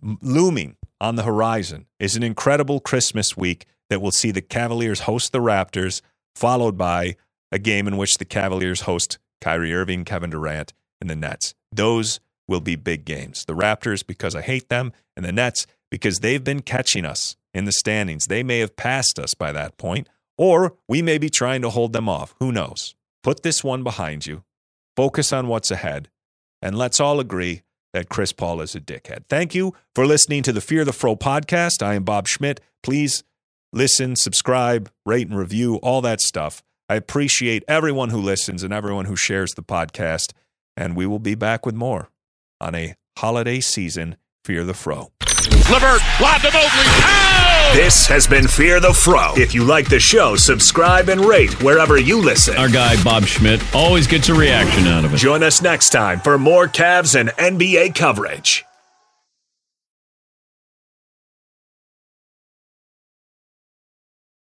looming 0.01 0.77
on 1.01 1.15
the 1.15 1.23
horizon 1.23 1.87
is 1.99 2.15
an 2.15 2.23
incredible 2.23 2.79
Christmas 2.79 3.37
week 3.37 3.65
that 3.89 4.01
will 4.01 4.11
see 4.11 4.31
the 4.31 4.41
Cavaliers 4.41 5.01
host 5.01 5.31
the 5.31 5.39
Raptors, 5.39 6.01
followed 6.35 6.77
by 6.77 7.15
a 7.51 7.59
game 7.59 7.87
in 7.87 7.97
which 7.97 8.17
the 8.17 8.25
Cavaliers 8.25 8.81
host 8.81 9.17
Kyrie 9.41 9.73
Irving, 9.73 10.05
Kevin 10.05 10.29
Durant, 10.29 10.73
and 11.01 11.09
the 11.09 11.15
Nets. 11.15 11.55
Those 11.71 12.19
will 12.47 12.59
be 12.59 12.75
big 12.75 13.05
games. 13.05 13.45
The 13.45 13.55
Raptors, 13.55 14.05
because 14.05 14.35
I 14.35 14.41
hate 14.41 14.69
them, 14.69 14.91
and 15.15 15.25
the 15.25 15.31
Nets, 15.31 15.65
because 15.89 16.19
they've 16.19 16.43
been 16.43 16.61
catching 16.61 17.05
us 17.05 17.35
in 17.53 17.65
the 17.65 17.71
standings. 17.71 18.27
They 18.27 18.43
may 18.43 18.59
have 18.59 18.75
passed 18.75 19.19
us 19.19 19.33
by 19.33 19.51
that 19.51 19.77
point, 19.77 20.07
or 20.37 20.75
we 20.87 21.01
may 21.01 21.17
be 21.17 21.29
trying 21.29 21.61
to 21.61 21.69
hold 21.69 21.93
them 21.93 22.07
off. 22.09 22.35
Who 22.39 22.51
knows? 22.51 22.95
Put 23.23 23.43
this 23.43 23.63
one 23.63 23.83
behind 23.83 24.25
you, 24.25 24.43
focus 24.95 25.33
on 25.33 25.47
what's 25.47 25.71
ahead, 25.71 26.09
and 26.61 26.77
let's 26.77 26.99
all 26.99 27.19
agree 27.19 27.63
that 27.93 28.09
Chris 28.09 28.31
Paul 28.31 28.61
is 28.61 28.75
a 28.75 28.79
dickhead. 28.79 29.23
Thank 29.29 29.55
you 29.55 29.73
for 29.95 30.05
listening 30.05 30.43
to 30.43 30.53
the 30.53 30.61
Fear 30.61 30.85
the 30.85 30.93
Fro 30.93 31.15
podcast. 31.15 31.83
I 31.83 31.95
am 31.95 32.03
Bob 32.03 32.27
Schmidt. 32.27 32.61
Please 32.83 33.23
listen, 33.73 34.15
subscribe, 34.15 34.89
rate, 35.05 35.27
and 35.27 35.37
review, 35.37 35.75
all 35.77 36.01
that 36.01 36.21
stuff. 36.21 36.63
I 36.87 36.95
appreciate 36.95 37.63
everyone 37.67 38.09
who 38.09 38.19
listens 38.19 38.63
and 38.63 38.73
everyone 38.73 39.05
who 39.05 39.15
shares 39.15 39.51
the 39.53 39.63
podcast. 39.63 40.33
And 40.75 40.95
we 40.95 41.05
will 41.05 41.19
be 41.19 41.35
back 41.35 41.65
with 41.65 41.75
more 41.75 42.09
on 42.59 42.73
a 42.75 42.95
holiday 43.17 43.59
season 43.59 44.15
Fear 44.45 44.63
the 44.63 44.73
Fro. 44.73 45.11
Levert, 45.71 46.01
lob 46.19 46.41
to 46.41 46.47
Mobley. 46.47 46.59
Ow! 46.63 47.69
Oh! 47.71 47.75
This 47.75 48.07
has 48.07 48.25
been 48.25 48.47
Fear 48.47 48.79
the 48.79 48.93
Fro. 48.93 49.33
If 49.35 49.53
you 49.53 49.63
like 49.63 49.89
the 49.89 49.99
show, 49.99 50.35
subscribe 50.35 51.09
and 51.09 51.21
rate 51.21 51.61
wherever 51.61 51.99
you 51.99 52.19
listen. 52.19 52.57
Our 52.57 52.69
guy, 52.69 53.01
Bob 53.03 53.25
Schmidt, 53.25 53.61
always 53.75 54.07
gets 54.07 54.29
a 54.29 54.33
reaction 54.33 54.87
out 54.87 55.05
of 55.05 55.13
it. 55.13 55.17
Join 55.17 55.43
us 55.43 55.61
next 55.61 55.91
time 55.91 56.19
for 56.19 56.39
more 56.39 56.67
Cavs 56.67 57.19
and 57.19 57.29
NBA 57.29 57.93
coverage. 57.93 58.65